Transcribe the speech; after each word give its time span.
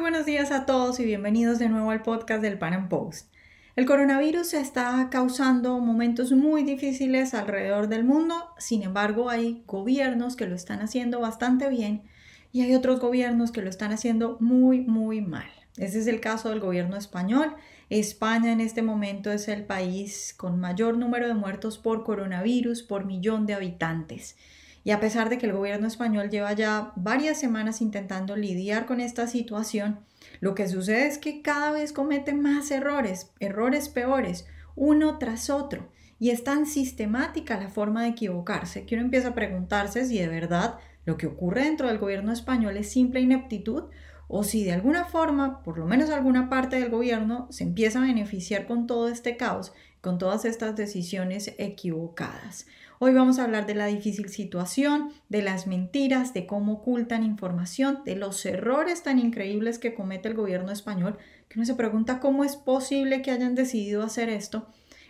buenos 0.00 0.24
días 0.24 0.50
a 0.50 0.64
todos 0.64 0.98
y 0.98 1.04
bienvenidos 1.04 1.58
de 1.58 1.68
nuevo 1.68 1.90
al 1.90 2.02
podcast 2.02 2.40
del 2.40 2.58
Pan 2.58 2.72
Am 2.72 2.88
Post. 2.88 3.28
El 3.76 3.84
coronavirus 3.84 4.54
está 4.54 5.08
causando 5.10 5.78
momentos 5.78 6.32
muy 6.32 6.62
difíciles 6.62 7.34
alrededor 7.34 7.86
del 7.86 8.04
mundo, 8.04 8.34
sin 8.56 8.82
embargo 8.82 9.28
hay 9.28 9.62
gobiernos 9.66 10.36
que 10.36 10.46
lo 10.46 10.54
están 10.54 10.80
haciendo 10.80 11.20
bastante 11.20 11.68
bien 11.68 12.02
y 12.50 12.62
hay 12.62 12.74
otros 12.74 12.98
gobiernos 12.98 13.52
que 13.52 13.60
lo 13.60 13.68
están 13.68 13.92
haciendo 13.92 14.38
muy, 14.40 14.80
muy 14.80 15.20
mal. 15.20 15.50
Ese 15.76 15.98
es 15.98 16.06
el 16.06 16.20
caso 16.20 16.48
del 16.48 16.60
gobierno 16.60 16.96
español. 16.96 17.54
España 17.90 18.52
en 18.52 18.62
este 18.62 18.80
momento 18.80 19.30
es 19.30 19.48
el 19.48 19.64
país 19.66 20.34
con 20.34 20.58
mayor 20.58 20.96
número 20.96 21.28
de 21.28 21.34
muertos 21.34 21.76
por 21.76 22.04
coronavirus 22.04 22.82
por 22.82 23.04
millón 23.04 23.44
de 23.44 23.52
habitantes. 23.52 24.36
Y 24.82 24.92
a 24.92 25.00
pesar 25.00 25.28
de 25.28 25.38
que 25.38 25.46
el 25.46 25.52
gobierno 25.52 25.86
español 25.86 26.30
lleva 26.30 26.52
ya 26.52 26.92
varias 26.96 27.38
semanas 27.38 27.80
intentando 27.80 28.36
lidiar 28.36 28.86
con 28.86 29.00
esta 29.00 29.26
situación, 29.26 30.00
lo 30.40 30.54
que 30.54 30.68
sucede 30.68 31.06
es 31.06 31.18
que 31.18 31.42
cada 31.42 31.70
vez 31.72 31.92
comete 31.92 32.34
más 32.34 32.70
errores, 32.70 33.32
errores 33.40 33.88
peores, 33.88 34.46
uno 34.76 35.18
tras 35.18 35.50
otro. 35.50 35.90
Y 36.18 36.30
es 36.30 36.44
tan 36.44 36.66
sistemática 36.66 37.58
la 37.58 37.68
forma 37.68 38.02
de 38.02 38.10
equivocarse 38.10 38.84
que 38.84 38.94
uno 38.94 39.04
empieza 39.04 39.28
a 39.28 39.34
preguntarse 39.34 40.04
si 40.04 40.18
de 40.18 40.28
verdad 40.28 40.78
lo 41.04 41.16
que 41.16 41.26
ocurre 41.26 41.64
dentro 41.64 41.88
del 41.88 41.98
gobierno 41.98 42.32
español 42.32 42.76
es 42.76 42.90
simple 42.90 43.20
ineptitud 43.20 43.84
o 44.32 44.44
si 44.44 44.64
de 44.64 44.72
alguna 44.72 45.06
forma, 45.06 45.62
por 45.64 45.76
lo 45.76 45.86
menos 45.86 46.08
alguna 46.10 46.48
parte 46.48 46.78
del 46.78 46.88
gobierno, 46.88 47.48
se 47.50 47.64
empieza 47.64 47.98
a 47.98 48.06
beneficiar 48.06 48.66
con 48.66 48.86
todo 48.86 49.08
este 49.08 49.36
caos, 49.36 49.72
con 50.00 50.18
todas 50.18 50.44
estas 50.44 50.76
decisiones 50.76 51.54
equivocadas. 51.58 52.66
Hoy 52.98 53.14
vamos 53.14 53.38
a 53.38 53.44
hablar 53.44 53.66
de 53.66 53.74
la 53.74 53.86
difícil 53.86 54.28
situación, 54.28 55.10
de 55.28 55.42
las 55.42 55.66
mentiras, 55.66 56.34
de 56.34 56.46
cómo 56.46 56.74
ocultan 56.74 57.24
información, 57.24 58.00
de 58.04 58.16
los 58.16 58.44
errores 58.44 59.02
tan 59.02 59.18
increíbles 59.18 59.78
que 59.78 59.94
comete 59.94 60.28
el 60.28 60.34
gobierno 60.34 60.70
español, 60.70 61.16
que 61.48 61.58
uno 61.58 61.66
se 61.66 61.74
pregunta 61.74 62.20
cómo 62.20 62.44
es 62.44 62.56
posible 62.56 63.22
que 63.22 63.30
hayan 63.30 63.54
decidido 63.54 64.02
hacer 64.02 64.28
esto 64.28 64.66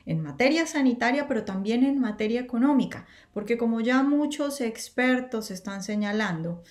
en 0.07 0.23
materia 0.23 0.67
sanitaria, 0.67 1.29
pero 1.29 1.45
también 1.45 1.85
en 1.85 1.99
materia 1.99 2.41
económica, 2.41 3.07
porque 3.33 3.59
como 3.59 3.81
ya 3.81 4.03
muchos 4.03 4.61
expertos 4.61 5.51
están 5.51 5.83
señalando, 5.83 6.63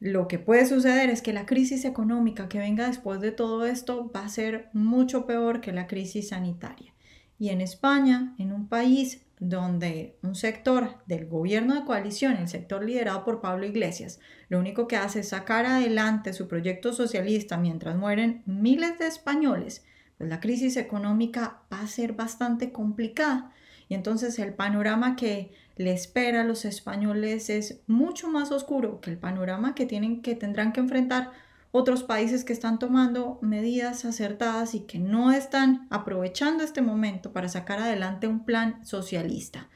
lo 0.00 0.28
que 0.28 0.38
puede 0.38 0.64
suceder 0.64 1.10
es 1.10 1.22
que 1.22 1.32
la 1.32 1.44
crisis 1.44 1.84
económica 1.84 2.48
que 2.48 2.58
venga 2.58 2.86
después 2.86 3.20
de 3.20 3.32
todo 3.32 3.66
esto 3.66 4.10
va 4.14 4.24
a 4.24 4.28
ser 4.28 4.68
mucho 4.72 5.26
peor 5.26 5.60
que 5.60 5.72
la 5.72 5.86
crisis 5.88 6.28
sanitaria. 6.28 6.92
Y 7.38 7.50
en 7.50 7.60
España, 7.60 8.34
en 8.38 8.52
un 8.52 8.68
país 8.68 9.22
donde 9.40 10.18
un 10.22 10.34
sector 10.34 10.98
del 11.06 11.26
gobierno 11.26 11.74
de 11.74 11.84
coalición, 11.84 12.36
el 12.36 12.48
sector 12.48 12.84
liderado 12.84 13.24
por 13.24 13.40
Pablo 13.40 13.66
Iglesias, 13.66 14.18
lo 14.48 14.58
único 14.58 14.88
que 14.88 14.96
hace 14.96 15.20
es 15.20 15.28
sacar 15.28 15.64
adelante 15.66 16.32
su 16.32 16.48
proyecto 16.48 16.92
socialista 16.92 17.56
mientras 17.56 17.96
mueren 17.96 18.42
miles 18.46 18.98
de 18.98 19.06
españoles, 19.06 19.84
pues 20.16 20.28
la 20.28 20.40
crisis 20.40 20.76
económica 20.76 21.62
va 21.72 21.82
a 21.82 21.86
ser 21.86 22.14
bastante 22.14 22.72
complicada. 22.72 23.52
Y 23.88 23.94
entonces 23.94 24.38
el 24.38 24.52
panorama 24.52 25.14
que 25.14 25.52
le 25.76 25.92
espera 25.92 26.42
a 26.42 26.44
los 26.44 26.64
españoles 26.64 27.48
es 27.48 27.80
mucho 27.86 28.28
más 28.28 28.50
oscuro 28.50 29.00
que 29.00 29.10
el 29.10 29.18
panorama 29.18 29.74
que, 29.76 29.86
tienen, 29.86 30.20
que 30.20 30.34
tendrán 30.34 30.72
que 30.72 30.80
enfrentar 30.80 31.30
otros 31.70 32.02
países 32.02 32.44
que 32.44 32.52
están 32.52 32.78
tomando 32.78 33.38
medidas 33.42 34.04
acertadas 34.04 34.74
y 34.74 34.80
que 34.80 34.98
no 34.98 35.32
están 35.32 35.86
aprovechando 35.90 36.64
este 36.64 36.82
momento 36.82 37.32
para 37.32 37.48
sacar 37.48 37.78
adelante 37.78 38.26
un 38.26 38.44
plan 38.44 38.84
socialista. 38.84 39.68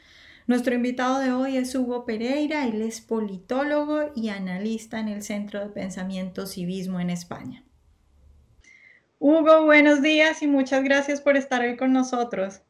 Nuestro 0.47 0.75
invitado 0.75 1.19
de 1.19 1.33
hoy 1.33 1.57
es 1.57 1.75
Hugo 1.75 2.05
Pereira, 2.05 2.67
él 2.67 2.83
es 2.83 3.01
politólogo 3.01 4.11
y 4.17 4.31
analista 4.31 4.99
en 4.99 5.09
el 5.09 5.23
Centro 5.23 5.61
de 5.61 5.69
Pensamiento 5.69 6.47
Civismo 6.47 6.99
en 6.99 7.11
España. 7.11 7.65
Hugo, 9.19 9.65
buenos 9.65 10.03
días 10.03 10.43
y 10.43 10.49
muchas 10.49 10.83
gracias 10.83 11.21
por 11.21 11.37
estar 11.37 11.61
hoy 11.61 11.77
con 11.77 11.93
nosotros. 11.93 12.63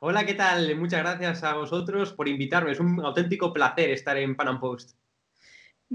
Hola, 0.00 0.26
¿qué 0.26 0.34
tal? 0.34 0.74
Muchas 0.74 1.00
gracias 1.02 1.44
a 1.44 1.54
vosotros 1.54 2.12
por 2.12 2.26
invitarme. 2.26 2.72
Es 2.72 2.80
un 2.80 2.98
auténtico 2.98 3.52
placer 3.52 3.90
estar 3.90 4.16
en 4.16 4.34
Pan 4.34 4.58
Post. 4.58 4.96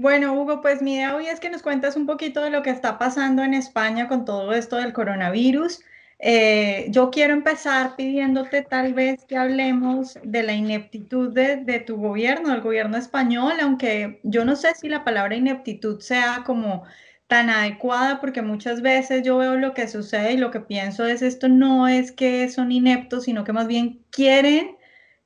Bueno, 0.00 0.32
Hugo, 0.34 0.62
pues 0.62 0.80
mi 0.80 0.94
idea 0.94 1.16
hoy 1.16 1.26
es 1.26 1.40
que 1.40 1.50
nos 1.50 1.60
cuentes 1.60 1.96
un 1.96 2.06
poquito 2.06 2.40
de 2.40 2.50
lo 2.50 2.62
que 2.62 2.70
está 2.70 2.98
pasando 2.98 3.42
en 3.42 3.52
España 3.52 4.06
con 4.06 4.24
todo 4.24 4.52
esto 4.52 4.76
del 4.76 4.92
coronavirus. 4.92 5.80
Eh, 6.20 6.86
yo 6.90 7.10
quiero 7.10 7.32
empezar 7.34 7.96
pidiéndote 7.96 8.62
tal 8.62 8.94
vez 8.94 9.24
que 9.24 9.36
hablemos 9.36 10.16
de 10.22 10.44
la 10.44 10.52
ineptitud 10.52 11.34
de, 11.34 11.56
de, 11.56 11.80
tu 11.80 11.96
gobierno, 11.96 12.50
del 12.50 12.60
gobierno 12.60 12.96
español, 12.96 13.54
aunque 13.60 14.20
yo 14.22 14.44
no 14.44 14.54
sé 14.54 14.72
si 14.76 14.88
la 14.88 15.02
palabra 15.02 15.34
ineptitud 15.34 15.98
sea 15.98 16.44
como 16.46 16.84
tan 17.26 17.50
adecuada, 17.50 18.20
porque 18.20 18.40
muchas 18.40 18.82
veces 18.82 19.24
yo 19.24 19.38
veo 19.38 19.56
lo 19.56 19.74
que 19.74 19.88
sucede 19.88 20.34
y 20.34 20.36
lo 20.36 20.52
que 20.52 20.60
pienso 20.60 21.06
es 21.06 21.22
esto 21.22 21.48
no 21.48 21.88
es 21.88 22.12
que 22.12 22.48
son 22.50 22.70
ineptos, 22.70 23.24
sino 23.24 23.42
que 23.42 23.52
más 23.52 23.66
bien 23.66 24.04
quieren 24.10 24.77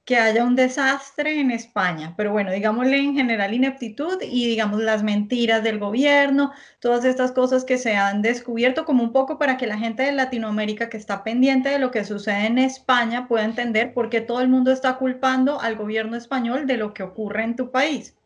que 0.04 0.16
haya 0.16 0.44
un 0.44 0.56
desastre 0.56 1.38
en 1.40 1.50
España, 1.52 2.14
pero 2.16 2.32
bueno, 2.32 2.50
digámosle 2.50 2.98
en 2.98 3.14
general 3.14 3.54
ineptitud 3.54 4.20
y 4.22 4.48
digamos 4.48 4.80
las 4.80 5.02
mentiras 5.02 5.62
del 5.62 5.78
gobierno, 5.78 6.52
todas 6.80 7.04
estas 7.04 7.32
cosas 7.32 7.64
que 7.64 7.78
se 7.78 7.94
han 7.94 8.20
descubierto 8.22 8.84
como 8.84 9.04
un 9.04 9.12
poco 9.12 9.38
para 9.38 9.56
que 9.56 9.66
la 9.66 9.78
gente 9.78 10.02
de 10.02 10.12
Latinoamérica 10.12 10.88
que 10.88 10.96
está 10.96 11.22
pendiente 11.22 11.68
de 11.68 11.78
lo 11.78 11.90
que 11.92 12.04
sucede 12.04 12.46
en 12.46 12.58
España 12.58 13.28
pueda 13.28 13.44
entender 13.44 13.94
por 13.94 14.10
qué 14.10 14.20
todo 14.20 14.40
el 14.40 14.48
mundo 14.48 14.72
está 14.72 14.96
culpando 14.98 15.60
al 15.60 15.76
gobierno 15.76 16.16
español 16.16 16.66
de 16.66 16.76
lo 16.78 16.94
que 16.94 17.04
ocurre 17.04 17.44
en 17.44 17.56
tu 17.56 17.70
país. 17.70 18.16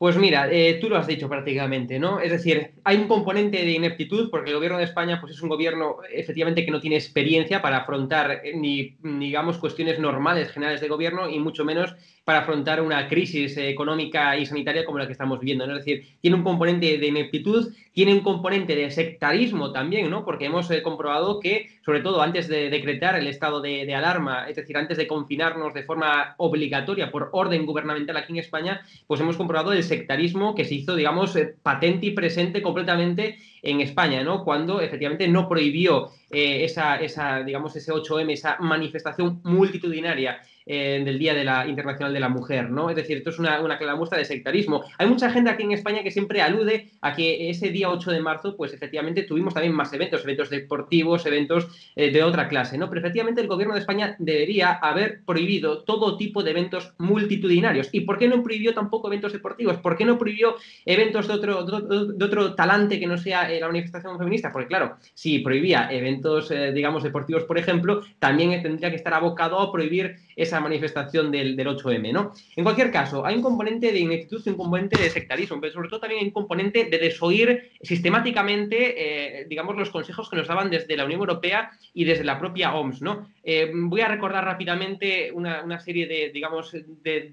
Pues 0.00 0.16
mira, 0.16 0.48
eh, 0.50 0.78
tú 0.80 0.88
lo 0.88 0.96
has 0.96 1.06
dicho 1.06 1.28
prácticamente, 1.28 1.98
¿no? 1.98 2.20
Es 2.20 2.30
decir, 2.30 2.72
hay 2.84 2.96
un 2.96 3.06
componente 3.06 3.58
de 3.58 3.72
ineptitud 3.72 4.30
porque 4.30 4.48
el 4.48 4.56
gobierno 4.56 4.78
de 4.78 4.84
España 4.84 5.20
pues, 5.20 5.34
es 5.34 5.42
un 5.42 5.50
gobierno 5.50 5.96
efectivamente 6.10 6.64
que 6.64 6.70
no 6.70 6.80
tiene 6.80 6.96
experiencia 6.96 7.60
para 7.60 7.76
afrontar 7.80 8.40
eh, 8.42 8.56
ni, 8.56 8.96
digamos, 9.02 9.58
cuestiones 9.58 9.98
normales 9.98 10.52
generales 10.52 10.80
de 10.80 10.88
gobierno 10.88 11.28
y 11.28 11.38
mucho 11.38 11.66
menos 11.66 11.94
para 12.30 12.42
afrontar 12.42 12.80
una 12.80 13.08
crisis 13.08 13.56
económica 13.56 14.36
y 14.36 14.46
sanitaria 14.46 14.84
como 14.84 15.00
la 15.00 15.06
que 15.06 15.10
estamos 15.10 15.40
viviendo. 15.40 15.64
Es 15.64 15.84
decir, 15.84 16.06
tiene 16.20 16.36
un 16.36 16.44
componente 16.44 16.96
de 16.96 17.06
ineptitud, 17.08 17.74
tiene 17.92 18.12
un 18.12 18.20
componente 18.20 18.76
de 18.76 18.88
sectarismo 18.92 19.72
también, 19.72 20.08
¿no? 20.08 20.24
Porque 20.24 20.44
hemos 20.44 20.70
eh, 20.70 20.80
comprobado 20.80 21.40
que, 21.40 21.80
sobre 21.84 22.02
todo 22.02 22.22
antes 22.22 22.46
de 22.46 22.70
decretar 22.70 23.16
el 23.16 23.26
estado 23.26 23.60
de, 23.60 23.92
alarma, 23.96 24.48
es 24.48 24.54
decir, 24.54 24.76
antes 24.76 24.96
de 24.96 25.08
confinarnos 25.08 25.74
de 25.74 25.82
forma 25.82 26.36
obligatoria 26.36 27.10
por 27.10 27.30
orden 27.32 27.66
gubernamental 27.66 28.16
aquí 28.16 28.32
en 28.32 28.38
España, 28.38 28.80
pues 29.08 29.20
hemos 29.20 29.36
comprobado 29.36 29.72
el 29.72 29.82
sectarismo 29.82 30.54
que 30.54 30.64
se 30.64 30.76
hizo, 30.76 30.94
digamos, 30.94 31.34
eh, 31.34 31.56
patente 31.60 32.06
y 32.06 32.10
presente 32.12 32.62
completamente 32.62 33.38
en 33.60 33.80
España, 33.80 34.22
¿no? 34.22 34.44
Cuando 34.44 34.80
efectivamente 34.80 35.26
no 35.26 35.48
prohibió 35.48 36.10
eh, 36.30 36.64
esa, 36.64 36.94
esa, 36.94 37.42
digamos, 37.42 37.74
ese 37.74 37.92
8M, 37.92 38.30
esa 38.30 38.56
manifestación 38.60 39.40
multitudinaria 39.42 40.40
eh, 40.66 41.02
del 41.04 41.18
Día 41.18 41.34
de 41.34 41.44
la 41.44 41.66
Internacional 41.66 42.12
de 42.12 42.20
la 42.20 42.28
Mujer, 42.28 42.70
¿no? 42.70 42.90
Es 42.90 42.96
decir, 42.96 43.18
esto 43.18 43.30
es 43.30 43.38
una, 43.38 43.60
una 43.60 43.78
clara 43.78 43.98
de 44.16 44.24
sectarismo. 44.24 44.84
Hay 44.98 45.06
mucha 45.06 45.30
gente 45.30 45.50
aquí 45.50 45.62
en 45.62 45.72
España 45.72 46.02
que 46.02 46.10
siempre 46.10 46.42
alude 46.42 46.90
a 47.00 47.14
que 47.14 47.50
ese 47.50 47.70
día 47.70 47.90
8 47.90 48.10
de 48.10 48.20
marzo, 48.20 48.56
pues 48.56 48.72
efectivamente 48.72 49.22
tuvimos 49.22 49.54
también 49.54 49.74
más 49.74 49.92
eventos, 49.92 50.22
eventos 50.24 50.50
deportivos, 50.50 51.26
eventos 51.26 51.68
eh, 51.96 52.10
de 52.10 52.22
otra 52.22 52.48
clase, 52.48 52.78
¿no? 52.78 52.88
Pero 52.88 53.00
efectivamente 53.00 53.40
el 53.40 53.46
gobierno 53.46 53.74
de 53.74 53.80
España 53.80 54.16
debería 54.18 54.72
haber 54.72 55.22
prohibido 55.24 55.82
todo 55.84 56.16
tipo 56.16 56.42
de 56.42 56.50
eventos 56.50 56.92
multitudinarios. 56.98 57.88
¿Y 57.92 58.00
por 58.00 58.18
qué 58.18 58.28
no 58.28 58.42
prohibió 58.42 58.74
tampoco 58.74 59.08
eventos 59.08 59.32
deportivos? 59.32 59.78
¿Por 59.78 59.96
qué 59.96 60.04
no 60.04 60.18
prohibió 60.18 60.56
eventos 60.84 61.26
de 61.28 61.34
otro, 61.34 62.48
de 62.48 62.54
talante 62.54 62.98
que 62.98 63.06
no 63.06 63.18
sea 63.18 63.50
eh, 63.50 63.60
la 63.60 63.66
manifestación 63.66 64.18
feminista? 64.18 64.52
Porque 64.52 64.68
claro, 64.68 64.96
si 65.14 65.40
prohibía 65.40 65.88
eventos, 65.90 66.52
digamos, 66.74 67.02
deportivos, 67.02 67.44
por 67.44 67.58
ejemplo, 67.58 68.02
también 68.18 68.62
tendría 68.62 68.90
que 68.90 68.96
estar 68.96 69.14
abocado 69.14 69.60
a 69.60 69.72
prohibir 69.72 70.16
esa 70.50 70.60
manifestación 70.60 71.30
del, 71.30 71.56
8M, 71.56 72.12
¿no? 72.12 72.32
En 72.56 72.64
cualquier 72.64 72.90
caso, 72.90 73.24
hay 73.24 73.36
un 73.36 73.42
componente 73.42 73.92
de 73.92 74.00
ineptitud 74.00 74.42
y 74.44 74.50
un 74.50 74.56
componente 74.56 75.00
de 75.00 75.08
sectarismo, 75.08 75.60
pero 75.60 75.72
sobre 75.72 75.88
todo 75.88 76.00
también 76.00 76.20
hay 76.20 76.26
un 76.26 76.32
componente 76.32 76.84
de 76.84 76.98
desoír 76.98 77.70
sistemáticamente, 77.80 79.40
eh, 79.42 79.46
digamos, 79.48 79.76
los 79.76 79.90
consejos 79.90 80.28
que 80.28 80.36
nos 80.36 80.48
daban 80.48 80.70
desde 80.70 80.96
la 80.96 81.04
Unión 81.04 81.20
Europea 81.20 81.70
y 81.94 82.04
desde 82.04 82.24
la 82.24 82.38
propia 82.38 82.74
OMS, 82.74 83.02
¿no? 83.02 83.28
Eh, 83.42 83.70
voy 83.72 84.00
a 84.00 84.08
recordar 84.08 84.44
rápidamente 84.44 85.30
una, 85.32 85.80
serie 85.80 86.06
de, 86.06 86.30
digamos, 86.30 86.72
de, 86.72 87.30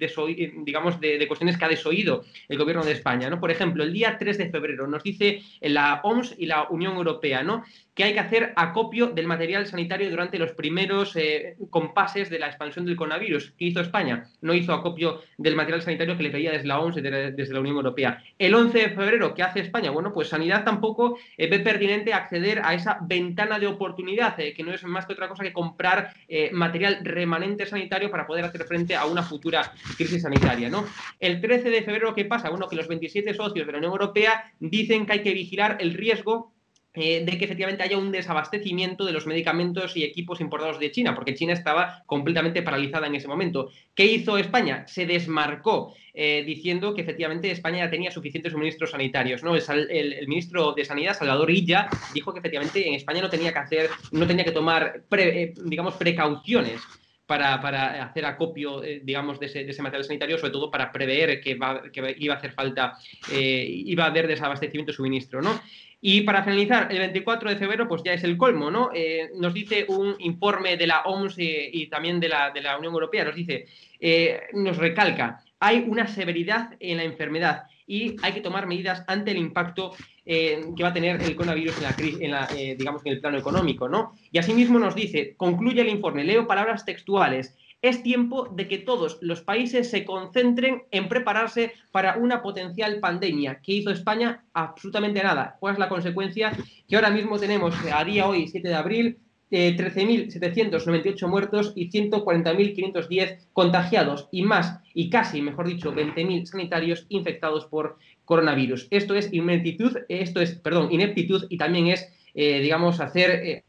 digamos 0.63 0.99
de, 0.99 1.27
cuestiones 1.27 1.57
que 1.57 1.65
ha 1.65 1.69
desoído 1.69 2.23
el 2.47 2.57
gobierno 2.57 2.83
de 2.83 2.93
España, 2.93 3.29
¿no? 3.29 3.39
Por 3.39 3.51
ejemplo, 3.51 3.83
el 3.83 3.93
día 3.93 4.17
3 4.17 4.37
de 4.37 4.49
febrero 4.49 4.87
nos 4.87 5.03
dice 5.03 5.41
la 5.61 6.01
OMS 6.03 6.35
y 6.37 6.45
la 6.45 6.67
Unión 6.69 6.95
Europea, 6.95 7.43
¿no? 7.43 7.63
Que 7.93 8.03
hay 8.03 8.13
que 8.13 8.19
hacer 8.19 8.53
acopio 8.55 9.07
del 9.07 9.25
material 9.25 9.65
sanitario 9.65 10.09
durante 10.09 10.37
los 10.37 10.51
primeros 10.51 11.15
eh, 11.15 11.55
compases 11.69 12.29
de 12.29 12.39
la 12.39 12.47
expansión 12.47 12.85
del 12.85 12.95
coronavirus 12.95 13.06
coronavirus. 13.07 13.53
¿Qué 13.57 13.65
hizo 13.65 13.79
España? 13.79 14.29
No 14.41 14.53
hizo 14.53 14.73
acopio 14.73 15.21
del 15.37 15.55
material 15.55 15.81
sanitario 15.81 16.17
que 16.17 16.23
le 16.23 16.29
pedía 16.29 16.51
desde 16.51 16.67
la 16.67 16.79
OMS 16.79 16.97
y 16.97 17.01
desde 17.01 17.53
la 17.53 17.59
Unión 17.61 17.77
Europea. 17.77 18.21
El 18.37 18.53
11 18.53 18.77
de 18.77 18.89
febrero, 18.89 19.33
¿qué 19.33 19.43
hace 19.43 19.61
España? 19.61 19.91
Bueno, 19.91 20.13
pues 20.13 20.27
Sanidad 20.27 20.65
tampoco 20.65 21.17
eh, 21.37 21.49
ve 21.49 21.59
pertinente 21.59 22.13
acceder 22.13 22.61
a 22.63 22.73
esa 22.73 22.99
ventana 23.01 23.59
de 23.59 23.67
oportunidad, 23.67 24.37
eh, 24.39 24.53
que 24.53 24.63
no 24.63 24.73
es 24.73 24.83
más 24.83 25.05
que 25.05 25.13
otra 25.13 25.29
cosa 25.29 25.43
que 25.43 25.53
comprar 25.53 26.13
eh, 26.27 26.49
material 26.51 26.99
remanente 27.03 27.65
sanitario 27.65 28.11
para 28.11 28.27
poder 28.27 28.45
hacer 28.45 28.63
frente 28.65 28.95
a 28.95 29.05
una 29.05 29.23
futura 29.23 29.71
crisis 29.95 30.21
sanitaria. 30.21 30.69
¿no? 30.69 30.85
El 31.19 31.39
13 31.39 31.69
de 31.69 31.81
febrero, 31.83 32.13
¿qué 32.13 32.25
pasa? 32.25 32.49
Bueno, 32.49 32.67
que 32.67 32.75
los 32.75 32.87
27 32.87 33.33
socios 33.33 33.65
de 33.65 33.71
la 33.71 33.77
Unión 33.77 33.93
Europea 33.93 34.51
dicen 34.59 35.05
que 35.05 35.13
hay 35.13 35.23
que 35.23 35.33
vigilar 35.33 35.77
el 35.79 35.93
riesgo 35.93 36.56
eh, 36.99 37.23
de 37.23 37.37
que 37.37 37.45
efectivamente 37.45 37.83
haya 37.83 37.95
un 37.95 38.11
desabastecimiento 38.11 39.05
de 39.05 39.11
los 39.11 39.27
medicamentos 39.27 39.95
y 39.95 40.03
equipos 40.03 40.41
importados 40.41 40.79
de 40.79 40.89
China, 40.89 41.13
porque 41.13 41.35
China 41.35 41.53
estaba 41.53 42.01
completamente 42.07 42.63
paralizada 42.63 43.05
en 43.05 43.13
ese 43.13 43.27
momento. 43.27 43.69
¿Qué 43.93 44.05
hizo 44.05 44.39
España? 44.39 44.83
Se 44.87 45.05
desmarcó 45.05 45.93
eh, 46.15 46.43
diciendo 46.43 46.95
que 46.95 47.03
efectivamente 47.03 47.51
España 47.51 47.85
ya 47.85 47.91
tenía 47.91 48.09
suficientes 48.09 48.51
suministros 48.51 48.89
sanitarios. 48.89 49.43
¿no? 49.43 49.55
El, 49.55 50.27
ministro 50.27 50.73
de 50.73 50.85
Sanidad, 50.85 51.15
Salvador 51.15 51.51
Illa, 51.51 51.87
dijo 52.15 52.33
que 52.33 52.39
efectivamente 52.39 52.87
en 52.87 52.95
España 52.95 53.21
no 53.21 53.29
tenía 53.29 53.53
que 53.53 53.59
hacer, 53.59 53.89
no 54.11 54.25
tenía 54.25 54.43
que 54.43 54.51
tomar, 54.51 55.03
eh, 55.15 55.53
digamos, 55.65 55.93
precauciones. 55.97 56.81
Para, 57.27 57.55
hacer 58.03 58.25
acopio, 58.25 58.79
digamos, 59.03 59.37
de 59.37 59.47
ese, 59.47 59.81
material 59.81 60.05
sanitario, 60.05 60.37
sobre 60.37 60.53
todo 60.53 60.71
para 60.71 60.93
prever 60.93 61.41
que, 61.41 61.59
que 61.91 62.15
iba 62.19 62.35
a 62.35 62.37
hacer 62.37 62.53
falta, 62.53 62.93
iba 63.29 64.05
a 64.05 64.07
haber 64.07 64.27
desabastecimiento 64.27 64.93
de 64.93 64.95
suministro, 64.95 65.41
¿no? 65.41 65.59
Y 65.99 66.21
para 66.21 66.43
finalizar, 66.43 66.91
el 66.91 66.99
24 66.99 67.49
de 67.49 67.55
febrero, 67.55 67.87
pues 67.87 68.03
ya 68.03 68.13
es 68.13 68.23
el 68.23 68.37
colmo, 68.37 68.69
¿no? 68.69 68.91
Eh, 68.93 69.31
nos 69.35 69.53
dice 69.53 69.85
un 69.87 70.15
informe 70.19 70.77
de 70.77 70.85
la 70.85 71.01
OMS 71.01 71.35
y 71.37 71.87
también 71.87 72.19
de 72.19 72.29
la, 72.29 72.51
de 72.51 72.61
la, 72.61 72.77
Unión 72.77 72.93
Europea, 72.93 73.25
nos 73.25 73.35
dice, 73.35 73.65
eh, 73.99 74.41
nos 74.53 74.77
recalca, 74.77 75.43
hay 75.59 75.83
una 75.87 76.07
severidad 76.07 76.75
en 76.79 76.97
la 76.97 77.03
enfermedad 77.03 77.63
y 77.87 78.15
hay 78.21 78.33
que 78.33 78.41
tomar 78.41 78.67
medidas 78.67 79.03
ante 79.07 79.31
el 79.31 79.37
impacto 79.37 79.95
eh, 80.23 80.61
que 80.75 80.83
va 80.83 80.89
a 80.89 80.93
tener 80.93 81.21
el 81.21 81.35
coronavirus 81.35 81.77
en 81.77 81.83
la, 81.83 81.95
en 81.97 82.31
la 82.31 82.75
digamos, 82.77 83.03
en 83.05 83.13
el 83.13 83.19
plano 83.19 83.39
económico, 83.39 83.89
¿no? 83.89 84.13
Y 84.31 84.37
asimismo 84.37 84.77
nos 84.77 84.93
dice, 84.93 85.35
concluye 85.35 85.81
el 85.81 85.89
informe, 85.89 86.23
leo 86.23 86.45
palabras 86.45 86.85
textuales, 86.85 87.57
es 87.81 88.03
tiempo 88.03 88.47
de 88.49 88.67
que 88.67 88.79
todos 88.79 89.19
los 89.21 89.41
países 89.41 89.89
se 89.89 90.03
concentren 90.03 90.83
en 90.91 91.07
prepararse 91.07 91.73
para 91.91 92.17
una 92.17 92.41
potencial 92.41 92.99
pandemia. 92.99 93.61
¿Qué 93.61 93.73
hizo 93.73 93.91
España? 93.91 94.43
Absolutamente 94.53 95.21
nada. 95.21 95.57
¿Cuál 95.59 95.73
es 95.73 95.79
la 95.79 95.89
consecuencia? 95.89 96.51
Que 96.87 96.95
ahora 96.95 97.11
mismo 97.11 97.39
tenemos, 97.39 97.75
a 97.93 98.03
día 98.03 98.27
hoy, 98.27 98.47
7 98.47 98.67
de 98.67 98.75
abril, 98.75 99.17
13.798 99.51 101.23
eh, 101.23 101.27
muertos 101.27 101.73
y 101.75 101.89
140.510 101.89 103.47
contagiados 103.53 104.27
y 104.31 104.41
más, 104.41 104.79
y 104.93 105.09
casi, 105.09 105.41
mejor 105.41 105.67
dicho, 105.67 105.93
20.000 105.93 106.45
sanitarios 106.45 107.05
infectados 107.09 107.65
por 107.65 107.97
coronavirus. 108.25 108.87
Esto 108.91 109.15
es 109.15 109.31
ineptitud, 109.31 109.97
esto 110.09 110.41
es, 110.41 110.55
perdón, 110.55 110.91
ineptitud 110.91 111.45
y 111.49 111.57
también 111.57 111.87
es, 111.87 112.11
eh, 112.33 112.59
digamos, 112.59 112.99
hacer 112.99 113.31
eh, 113.31 113.63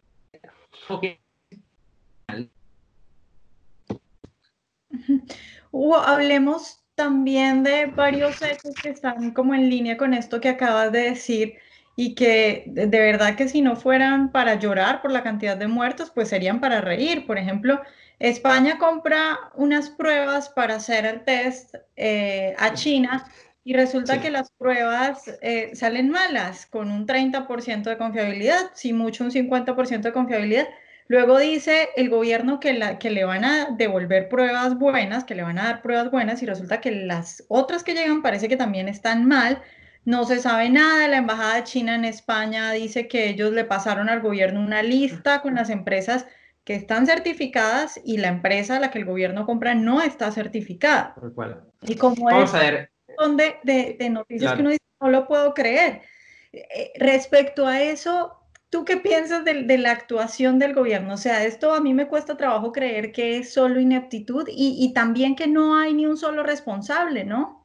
Hugo, 5.71 5.97
hablemos 5.97 6.85
también 6.95 7.63
de 7.63 7.87
varios 7.87 8.43
hechos 8.43 8.75
que 8.83 8.89
están 8.89 9.33
como 9.33 9.55
en 9.55 9.71
línea 9.71 9.97
con 9.97 10.15
esto 10.15 10.41
que 10.41 10.49
acabas 10.49 10.91
de 10.91 11.11
decir 11.11 11.55
y 11.95 12.15
que 12.15 12.65
de, 12.67 12.87
verdad 12.87 13.35
que 13.35 13.49
si 13.49 13.61
no 13.61 13.75
fueran 13.75 14.31
para 14.31 14.55
llorar 14.55 15.03
por 15.03 15.11
la 15.11 15.23
cantidad 15.25 15.57
de 15.57 15.67
muertos, 15.67 16.13
pues 16.13 16.29
serían 16.29 16.61
para 16.61 16.81
reír. 16.81 17.27
Por 17.27 17.39
ejemplo, 17.39 17.81
España 18.21 18.79
compra 18.79 19.37
unas 19.57 19.91
pruebas 19.91 20.49
para 20.49 20.77
hacer 20.77 21.07
el 21.07 21.25
test 21.25 21.75
eh, 21.97 22.55
a 22.57 22.73
China 22.75 23.25
y 23.65 23.75
resulta 23.75 24.21
que 24.21 24.31
las 24.31 24.51
pruebas 24.53 25.25
eh, 25.43 25.71
salen 25.75 26.09
malas, 26.09 26.67
con 26.67 26.91
un 26.91 27.07
30% 27.07 27.83
de 27.83 27.99
confiabilidad, 27.99 28.71
si 28.75 28.93
mucho 28.93 29.25
un 29.25 29.31
50% 29.31 30.01
de 30.01 30.13
confiabilidad. 30.13 30.69
Luego 31.09 31.39
dice 31.39 31.89
el 31.97 32.11
gobierno 32.11 32.61
que, 32.61 32.75
la, 32.75 32.99
que 32.99 33.11
le 33.11 33.25
van 33.25 33.45
a 33.45 33.71
devolver 33.71 34.29
pruebas 34.29 34.79
buenas, 34.79 35.25
que 35.25 35.35
le 35.35 35.43
van 35.43 35.59
a 35.59 35.65
dar 35.65 35.83
pruebas 35.83 36.11
buenas 36.11 36.43
y 36.43 36.47
resulta 36.47 36.83
que 36.83 36.91
las 36.91 37.45
otras 37.49 37.83
que 37.83 37.95
llegan 37.95 38.23
parece 38.23 38.49
que 38.49 38.59
también 38.59 38.89
están 38.89 39.25
mal. 39.27 39.63
No 40.05 40.25
se 40.25 40.39
sabe 40.39 40.69
nada. 40.69 41.09
La 41.09 41.17
embajada 41.17 41.65
china 41.65 41.95
en 41.95 42.05
España 42.05 42.73
dice 42.73 43.09
que 43.09 43.31
ellos 43.31 43.53
le 43.53 43.65
pasaron 43.65 44.11
al 44.11 44.21
gobierno 44.21 44.61
una 44.61 44.83
lista 44.83 45.41
con 45.41 45.55
las 45.55 45.71
empresas 45.71 46.27
que 46.65 46.75
están 46.75 47.07
certificadas 47.07 47.99
y 48.05 48.19
la 48.19 48.29
empresa 48.29 48.77
a 48.77 48.81
la 48.81 48.91
que 48.91 48.99
el 48.99 49.07
gobierno 49.07 49.47
compra 49.47 49.75
no 49.75 50.03
está 50.03 50.31
certificada. 50.31 51.15
Y 51.81 51.97
como 51.97 52.27
Vamos 52.27 52.53
a 52.53 52.59
ver. 52.59 52.91
De, 53.65 53.97
de, 53.99 54.11
noticias 54.11 54.53
que 54.53 54.61
uno 54.61 54.71
dice, 54.71 54.85
no 55.01 55.09
lo 55.09 55.27
puedo 55.27 55.55
creer. 55.55 56.03
Eh, 56.53 56.93
respecto 56.99 57.67
a 57.67 57.81
eso, 57.81 58.38
¿Tú 58.71 58.85
qué 58.85 58.97
piensas 58.99 59.45
de, 59.45 59.79
la 59.79 59.93
actuación 59.93 60.59
del 60.59 60.75
gobierno? 60.75 61.15
O 61.15 61.17
sea, 61.17 61.45
esto 61.45 61.73
a 61.73 61.81
mí 61.81 61.95
me 61.95 62.09
cuesta 62.09 62.37
trabajo 62.37 62.73
creer 62.73 63.13
que 63.13 63.39
es 63.39 63.53
solo 63.53 63.81
ineptitud 63.81 64.47
y, 64.49 64.77
y 64.79 64.93
también 64.93 65.37
que 65.37 65.47
no 65.47 65.77
hay 65.79 65.95
ni 65.95 66.07
un 66.07 66.17
solo 66.19 66.43
responsable, 66.43 67.25
¿no? 67.25 67.58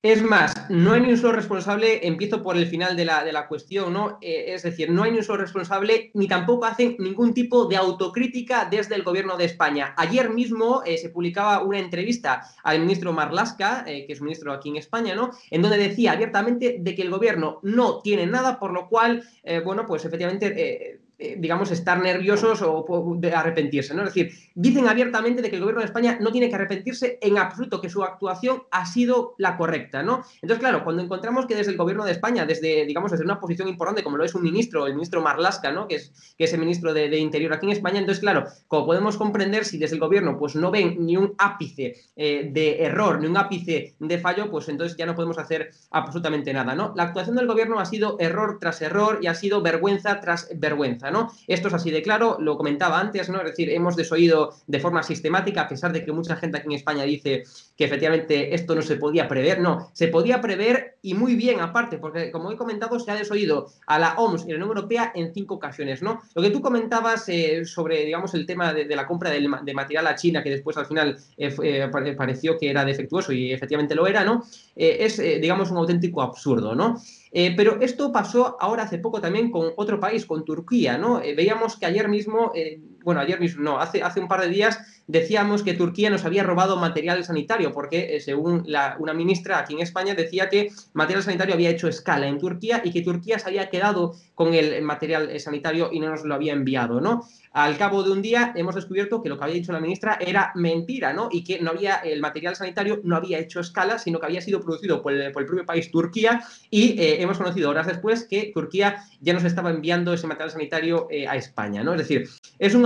Es 0.00 0.22
más, 0.22 0.54
no 0.70 0.92
hay 0.92 1.00
ni 1.00 1.10
un 1.10 1.16
solo 1.16 1.32
responsable, 1.32 2.06
empiezo 2.06 2.40
por 2.40 2.56
el 2.56 2.68
final 2.68 2.96
de 2.96 3.04
la, 3.04 3.24
de 3.24 3.32
la 3.32 3.48
cuestión, 3.48 3.92
¿no? 3.92 4.18
Eh, 4.20 4.54
es 4.54 4.62
decir, 4.62 4.90
no 4.90 5.02
hay 5.02 5.10
ni 5.10 5.18
un 5.18 5.24
solo 5.24 5.42
responsable 5.42 6.12
ni 6.14 6.28
tampoco 6.28 6.66
hacen 6.66 6.94
ningún 7.00 7.34
tipo 7.34 7.64
de 7.64 7.78
autocrítica 7.78 8.68
desde 8.70 8.94
el 8.94 9.02
gobierno 9.02 9.36
de 9.36 9.46
España. 9.46 9.94
Ayer 9.96 10.30
mismo 10.30 10.84
eh, 10.86 10.98
se 10.98 11.08
publicaba 11.08 11.64
una 11.64 11.80
entrevista 11.80 12.42
al 12.62 12.78
ministro 12.78 13.12
Marlasca, 13.12 13.82
eh, 13.88 14.06
que 14.06 14.12
es 14.12 14.22
ministro 14.22 14.52
aquí 14.52 14.68
en 14.68 14.76
España, 14.76 15.16
¿no? 15.16 15.32
En 15.50 15.62
donde 15.62 15.78
decía 15.78 16.12
abiertamente 16.12 16.76
de 16.78 16.94
que 16.94 17.02
el 17.02 17.10
gobierno 17.10 17.58
no 17.64 18.00
tiene 18.00 18.24
nada, 18.24 18.60
por 18.60 18.72
lo 18.72 18.88
cual, 18.88 19.24
bueno, 19.64 19.84
pues 19.84 20.04
efectivamente 20.04 21.00
digamos, 21.18 21.72
estar 21.72 22.00
nerviosos 22.00 22.62
o 22.62 23.16
de 23.18 23.34
arrepentirse, 23.34 23.92
¿no? 23.92 24.02
Es 24.02 24.14
decir, 24.14 24.32
dicen 24.54 24.86
abiertamente 24.86 25.42
de 25.42 25.50
que 25.50 25.56
el 25.56 25.62
gobierno 25.62 25.80
de 25.80 25.86
España 25.86 26.16
no 26.20 26.30
tiene 26.30 26.48
que 26.48 26.54
arrepentirse 26.54 27.18
en 27.20 27.38
absoluto, 27.38 27.80
que 27.80 27.90
su 27.90 28.04
actuación 28.04 28.62
ha 28.70 28.86
sido 28.86 29.34
la 29.36 29.56
correcta, 29.56 30.02
¿no? 30.04 30.22
Entonces, 30.42 30.58
claro, 30.60 30.84
cuando 30.84 31.02
encontramos 31.02 31.46
que 31.46 31.56
desde 31.56 31.72
el 31.72 31.76
gobierno 31.76 32.04
de 32.04 32.12
España, 32.12 32.46
desde, 32.46 32.86
digamos, 32.86 33.10
desde 33.10 33.24
una 33.24 33.40
posición 33.40 33.66
importante, 33.66 34.04
como 34.04 34.16
lo 34.16 34.24
es 34.24 34.34
un 34.34 34.42
ministro, 34.42 34.86
el 34.86 34.94
ministro 34.94 35.20
Marlasca, 35.20 35.72
¿no? 35.72 35.88
Que 35.88 35.96
es, 35.96 36.34
que 36.38 36.44
es 36.44 36.52
el 36.52 36.60
ministro 36.60 36.94
de, 36.94 37.18
Interior 37.18 37.52
aquí 37.52 37.66
en 37.66 37.72
España, 37.72 37.98
entonces, 37.98 38.20
claro, 38.20 38.44
como 38.68 38.86
podemos 38.86 39.16
comprender, 39.16 39.64
si 39.64 39.76
desde 39.76 39.94
el 39.94 40.00
gobierno, 40.00 40.38
pues 40.38 40.54
no 40.54 40.70
ven 40.70 41.04
ni 41.04 41.16
un 41.16 41.34
ápice 41.36 41.96
eh, 42.14 42.48
de 42.52 42.84
error, 42.84 43.20
ni 43.20 43.26
un 43.26 43.36
ápice 43.36 43.96
de 43.98 44.18
fallo, 44.18 44.50
pues 44.50 44.68
entonces 44.68 44.96
ya 44.96 45.04
no 45.04 45.16
podemos 45.16 45.38
hacer 45.38 45.70
absolutamente 45.90 46.52
nada, 46.52 46.76
¿no? 46.76 46.92
La 46.96 47.04
actuación 47.04 47.34
del 47.34 47.48
gobierno 47.48 47.80
ha 47.80 47.84
sido 47.86 48.16
error 48.20 48.58
tras 48.60 48.80
error 48.82 49.18
y 49.20 49.26
ha 49.26 49.34
sido 49.34 49.62
vergüenza 49.62 50.20
tras 50.20 50.48
vergüenza. 50.54 51.07
Esto 51.46 51.68
es 51.68 51.74
así 51.74 51.90
de 51.90 52.02
claro, 52.02 52.36
lo 52.40 52.56
comentaba 52.56 53.00
antes, 53.00 53.28
¿no? 53.28 53.38
Es 53.38 53.44
decir, 53.44 53.70
hemos 53.70 53.96
desoído 53.96 54.54
de 54.66 54.80
forma 54.80 55.02
sistemática, 55.02 55.62
a 55.62 55.68
pesar 55.68 55.92
de 55.92 56.04
que 56.04 56.12
mucha 56.12 56.36
gente 56.36 56.58
aquí 56.58 56.66
en 56.66 56.72
España 56.72 57.04
dice 57.04 57.44
que 57.76 57.84
efectivamente 57.84 58.54
esto 58.54 58.74
no 58.74 58.82
se 58.82 58.96
podía 58.96 59.28
prever, 59.28 59.60
no, 59.60 59.90
se 59.92 60.08
podía 60.08 60.40
prever 60.40 60.96
y 61.02 61.14
muy 61.14 61.36
bien 61.36 61.60
aparte, 61.60 61.98
porque 61.98 62.30
como 62.30 62.50
he 62.50 62.56
comentado, 62.56 62.98
se 62.98 63.10
ha 63.10 63.14
desoído 63.14 63.68
a 63.86 63.98
la 63.98 64.14
OMS 64.14 64.44
y 64.44 64.48
la 64.50 64.56
Unión 64.56 64.68
Europea 64.68 65.12
en 65.14 65.32
cinco 65.32 65.54
ocasiones, 65.54 66.02
¿no? 66.02 66.20
Lo 66.34 66.42
que 66.42 66.50
tú 66.50 66.60
comentabas 66.60 67.28
eh, 67.28 67.64
sobre, 67.64 68.04
digamos, 68.04 68.34
el 68.34 68.46
tema 68.46 68.72
de, 68.72 68.84
la 68.96 69.06
compra 69.06 69.30
de, 69.30 69.74
material 69.74 70.06
a 70.06 70.14
China, 70.14 70.42
que 70.42 70.50
después 70.50 70.76
al 70.76 70.86
final 70.86 71.18
eh, 71.36 71.54
eh, 71.62 72.14
pareció 72.16 72.58
que 72.58 72.70
era 72.70 72.84
defectuoso 72.84 73.32
y 73.32 73.52
efectivamente 73.52 73.94
lo 73.94 74.06
era, 74.06 74.24
¿no? 74.24 74.44
es, 74.76 75.18
digamos, 75.18 75.70
un 75.70 75.78
auténtico 75.78 76.22
absurdo, 76.22 76.74
¿no? 76.74 77.00
Eh, 77.30 77.54
pero 77.56 77.80
esto 77.80 78.10
pasó 78.12 78.56
ahora 78.60 78.84
hace 78.84 78.98
poco 78.98 79.20
también 79.20 79.50
con 79.50 79.72
otro 79.76 80.00
país, 80.00 80.26
con 80.26 80.44
Turquía, 80.44 80.96
¿no? 80.98 81.20
Eh, 81.20 81.34
veíamos 81.34 81.76
que 81.78 81.86
ayer 81.86 82.08
mismo, 82.08 82.52
eh, 82.54 82.80
bueno, 83.08 83.22
ayer 83.22 83.40
mismo, 83.40 83.62
no, 83.62 83.80
hace, 83.80 84.02
hace 84.02 84.20
un 84.20 84.28
par 84.28 84.42
de 84.42 84.48
días 84.48 84.78
decíamos 85.06 85.62
que 85.62 85.72
Turquía 85.72 86.10
nos 86.10 86.26
había 86.26 86.42
robado 86.42 86.76
material 86.76 87.24
sanitario, 87.24 87.72
porque 87.72 88.20
según 88.20 88.66
una 88.98 89.14
ministra 89.14 89.58
aquí 89.58 89.72
en 89.72 89.80
España 89.80 90.14
decía 90.14 90.50
que 90.50 90.70
material 90.92 91.22
sanitario 91.22 91.54
había 91.54 91.70
hecho 91.70 91.88
escala 91.88 92.28
en 92.28 92.38
Turquía 92.38 92.82
y 92.84 92.92
que 92.92 93.00
Turquía 93.00 93.38
se 93.38 93.48
había 93.48 93.70
quedado 93.70 94.14
con 94.34 94.52
el 94.52 94.82
material 94.82 95.40
sanitario 95.40 95.88
y 95.90 96.00
no 96.00 96.10
nos 96.10 96.24
lo 96.26 96.34
había 96.34 96.52
enviado, 96.52 97.00
¿no? 97.00 97.24
Al 97.52 97.76
cabo 97.78 98.02
de 98.02 98.12
un 98.12 98.22
día 98.22 98.52
hemos 98.54 98.74
descubierto 98.74 99.22
que 99.22 99.28
lo 99.28 99.38
que 99.38 99.44
había 99.44 99.56
dicho 99.56 99.72
la 99.72 99.80
ministra 99.80 100.18
era 100.20 100.52
mentira, 100.54 101.12
¿no? 101.12 101.28
Y 101.32 101.42
que 101.42 101.60
no 101.60 101.70
había, 101.70 101.96
el 101.96 102.20
material 102.20 102.54
sanitario 102.54 103.00
no 103.02 103.16
había 103.16 103.38
hecho 103.38 103.60
escala, 103.60 103.98
sino 103.98 104.20
que 104.20 104.26
había 104.26 104.40
sido 104.40 104.60
producido 104.60 105.02
por 105.02 105.12
el, 105.12 105.32
propio 105.32 105.64
país 105.64 105.90
Turquía 105.90 106.42
y 106.70 107.00
eh, 107.00 107.22
hemos 107.22 107.38
conocido 107.38 107.70
horas 107.70 107.86
después 107.86 108.26
que 108.28 108.52
Turquía 108.54 109.02
ya 109.20 109.32
nos 109.32 109.44
estaba 109.44 109.70
enviando 109.70 110.12
ese 110.12 110.26
material 110.26 110.50
sanitario 110.50 111.08
eh, 111.10 111.26
a 111.26 111.36
España, 111.36 111.82
¿no? 111.82 111.94
Es 111.94 111.98
decir, 111.98 112.28
es 112.58 112.74
un 112.74 112.84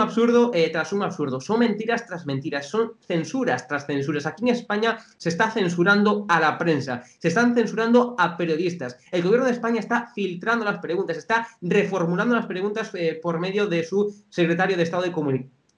eh, 0.55 0.71
tras 0.71 0.93
un 0.93 1.03
absurdo, 1.03 1.41
son 1.41 1.61
mentiras 1.61 2.07
tras 2.07 2.27
mentiras, 2.27 2.67
son 2.67 2.93
censuras 3.01 3.67
tras 3.67 3.87
censuras. 3.87 4.27
Aquí 4.27 4.43
en 4.45 4.55
España 4.55 4.99
se 5.17 5.29
está 5.29 5.51
censurando 5.51 6.27
a 6.29 6.41
la 6.41 6.59
prensa, 6.59 7.03
se 7.19 7.29
están 7.29 7.55
censurando 7.55 8.15
a 8.19 8.37
periodistas. 8.37 8.99
El 9.11 9.23
gobierno 9.23 9.47
de 9.47 9.53
España 9.53 9.81
está 9.81 10.11
filtrando 10.15 10.65
las 10.65 10.79
preguntas, 10.79 11.17
está 11.17 11.49
reformulando 11.61 12.35
las 12.35 12.47
preguntas 12.47 12.93
por 13.23 13.39
medio 13.39 13.67
de 13.67 13.85
su 13.85 14.15
secretario 14.29 14.77
de 14.77 14.83
Estado 14.83 15.03
de, 15.03 15.13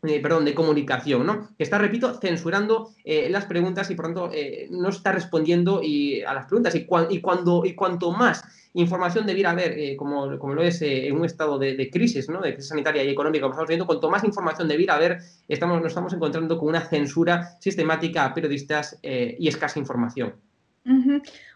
eh, 0.06 0.20
perdón, 0.20 0.44
de 0.44 0.54
comunicación, 0.54 1.26
¿no? 1.26 1.49
Que 1.56 1.64
está, 1.64 1.78
repito, 1.78 2.18
censurando 2.20 2.90
eh, 3.04 3.28
las 3.30 3.46
preguntas 3.46 3.90
y 3.90 3.94
por 3.94 4.06
tanto 4.06 4.30
eh, 4.32 4.68
no 4.70 4.88
está 4.88 5.12
respondiendo 5.12 5.80
y, 5.82 6.23
a 6.23 6.34
las 6.34 6.46
preguntas. 6.46 6.75
Y, 6.75 6.84
cuando, 6.84 7.64
y 7.64 7.75
cuanto 7.75 8.11
más 8.11 8.44
información 8.75 9.26
debiera 9.26 9.50
haber, 9.50 9.96
como, 9.96 10.38
como, 10.38 10.54
lo 10.54 10.62
es 10.62 10.82
en 10.82 11.14
un 11.16 11.25
estado 11.25 11.58
de, 11.58 11.90
crisis, 11.90 12.28
¿no? 12.28 12.40
De 12.40 12.54
crisis 12.54 12.70
sanitaria 12.70 13.04
y 13.04 13.11
económica, 13.11 13.42
como 13.42 13.52
estamos 13.52 13.68
viendo, 13.68 13.87
cuanto 13.87 14.11
más 14.11 14.25
información 14.25 14.66
debiera 14.66 14.96
haber, 14.96 15.18
estamos, 15.49 15.80
nos 15.80 15.88
estamos 15.88 16.12
encontrando 16.12 16.58
con 16.58 16.68
una 16.68 16.80
censura 16.80 17.56
sistemática 17.61 18.25
a 18.25 18.34
periodistas 18.34 18.99
y 19.02 19.46
escasa 19.46 19.78
información. 19.78 20.34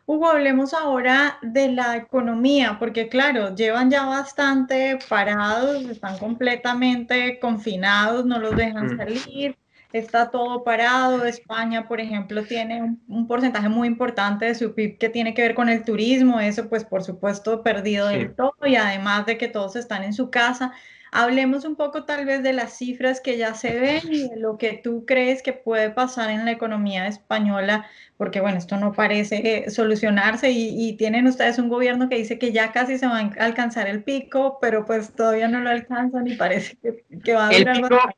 Hugo, 0.08 0.30
hablemos 0.30 0.72
ahora 0.72 1.38
de 1.42 1.70
la 1.70 1.98
economía, 1.98 2.78
porque 2.78 3.10
claro, 3.10 3.54
llevan 3.54 3.90
ya 3.90 4.06
bastante 4.06 4.98
parados, 5.06 5.84
están 5.84 6.16
completamente 6.16 7.38
confinados, 7.38 8.24
no 8.24 8.38
los 8.38 8.56
dejan 8.56 8.86
mm. 8.86 8.96
salir, 8.96 9.58
está 9.92 10.30
todo 10.30 10.64
parado. 10.64 11.26
España, 11.26 11.86
por 11.86 12.00
ejemplo, 12.00 12.42
tiene 12.42 12.96
un, 13.06 13.26
porcentaje 13.26 13.68
muy 13.68 13.86
importante 13.86 14.46
de 14.46 14.54
su 14.54 14.74
PIB 14.74 14.96
que 14.96 15.10
tiene 15.10 15.34
que 15.34 15.42
ver 15.42 15.54
con 15.54 15.68
el 15.68 15.84
turismo, 15.84 16.40
eso 16.40 16.70
pues 16.70 16.86
por 16.86 17.04
supuesto 17.04 17.62
perdido 17.62 18.08
del 18.08 18.34
todo 18.34 18.56
y 18.64 18.76
además 18.76 19.26
de 19.26 19.36
que 19.36 19.48
todos 19.48 19.76
están 19.76 20.04
en 20.04 20.14
su 20.14 20.30
casa. 20.30 20.72
Hablemos 21.12 21.64
un 21.64 21.76
poco 21.76 22.04
tal 22.04 22.24
vez 22.26 22.42
de 22.42 22.52
las 22.52 22.76
cifras 22.76 23.20
que 23.20 23.36
ya 23.36 23.54
se 23.54 23.78
ven 23.78 24.02
y 24.12 24.28
de 24.28 24.36
lo 24.36 24.58
que 24.58 24.74
tú 24.74 25.04
crees 25.06 25.42
que 25.42 25.52
puede 25.52 25.90
pasar 25.90 26.30
en 26.30 26.44
la 26.44 26.52
economía 26.52 27.06
española, 27.06 27.86
porque 28.16 28.40
bueno, 28.40 28.58
esto 28.58 28.76
no 28.76 28.92
parece 28.92 29.66
eh, 29.66 29.70
solucionarse 29.70 30.50
y, 30.50 30.96
tienen 30.96 31.26
ustedes 31.26 31.58
un 31.58 31.68
gobierno 31.68 32.08
que 32.08 32.16
dice 32.16 32.38
que 32.38 32.52
ya 32.52 32.72
casi 32.72 32.98
se 32.98 33.06
va 33.06 33.18
a 33.18 33.44
alcanzar 33.44 33.86
el 33.86 34.02
pico, 34.02 34.58
pero 34.60 34.84
pues 34.84 35.12
todavía 35.14 35.48
no 35.48 35.60
lo 35.60 35.70
alcanzan 35.70 36.26
y 36.26 36.34
parece 36.34 36.76
que, 37.24 37.34
va 37.34 37.48
a 37.48 37.78
durar 37.78 38.14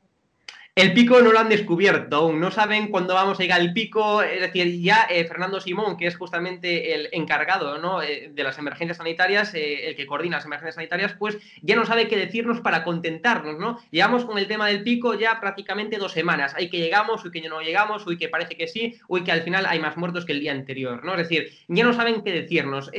el 0.73 0.93
pico 0.93 1.21
no 1.21 1.33
lo 1.33 1.39
han 1.39 1.49
descubierto 1.49 2.15
aún, 2.15 2.39
no 2.39 2.49
saben 2.49 2.87
cuándo 2.87 3.13
vamos 3.13 3.37
a 3.37 3.43
llegar 3.43 3.59
al 3.59 3.73
pico, 3.73 4.21
es 4.21 4.39
decir, 4.39 4.81
ya 4.81 5.05
eh, 5.09 5.25
Fernando 5.25 5.59
Simón, 5.59 5.97
que 5.97 6.07
es 6.07 6.15
justamente 6.15 6.95
el 6.95 7.09
encargado 7.11 7.77
¿no? 7.77 8.01
Eh, 8.01 8.31
de 8.33 8.43
las 8.43 8.57
emergencias 8.57 8.95
sanitarias, 8.95 9.53
eh, 9.53 9.89
el 9.89 9.97
que 9.97 10.05
coordina 10.05 10.37
las 10.37 10.45
emergencias 10.45 10.75
sanitarias, 10.75 11.13
pues 11.19 11.37
ya 11.61 11.75
no 11.75 11.85
sabe 11.85 12.07
qué 12.07 12.15
decirnos 12.15 12.61
para 12.61 12.85
contentarnos, 12.85 13.59
¿no? 13.59 13.79
Llevamos 13.91 14.23
con 14.23 14.37
el 14.37 14.47
tema 14.47 14.67
del 14.67 14.81
pico 14.81 15.13
ya 15.13 15.41
prácticamente 15.41 15.97
dos 15.97 16.13
semanas, 16.13 16.53
hay 16.55 16.69
que 16.69 16.77
llegamos, 16.77 17.25
uy 17.25 17.31
que 17.31 17.41
no 17.41 17.59
llegamos, 17.59 18.07
uy 18.07 18.17
que 18.17 18.29
parece 18.29 18.55
que 18.55 18.69
sí, 18.69 18.97
uy 19.09 19.25
que 19.25 19.33
al 19.33 19.41
final 19.41 19.65
hay 19.65 19.79
más 19.79 19.97
muertos 19.97 20.23
que 20.23 20.31
el 20.31 20.39
día 20.39 20.53
anterior, 20.53 21.03
¿no? 21.03 21.11
Es 21.15 21.27
decir, 21.27 21.51
ya 21.67 21.83
no 21.83 21.91
saben 21.91 22.21
qué 22.23 22.31
decirnos, 22.31 22.89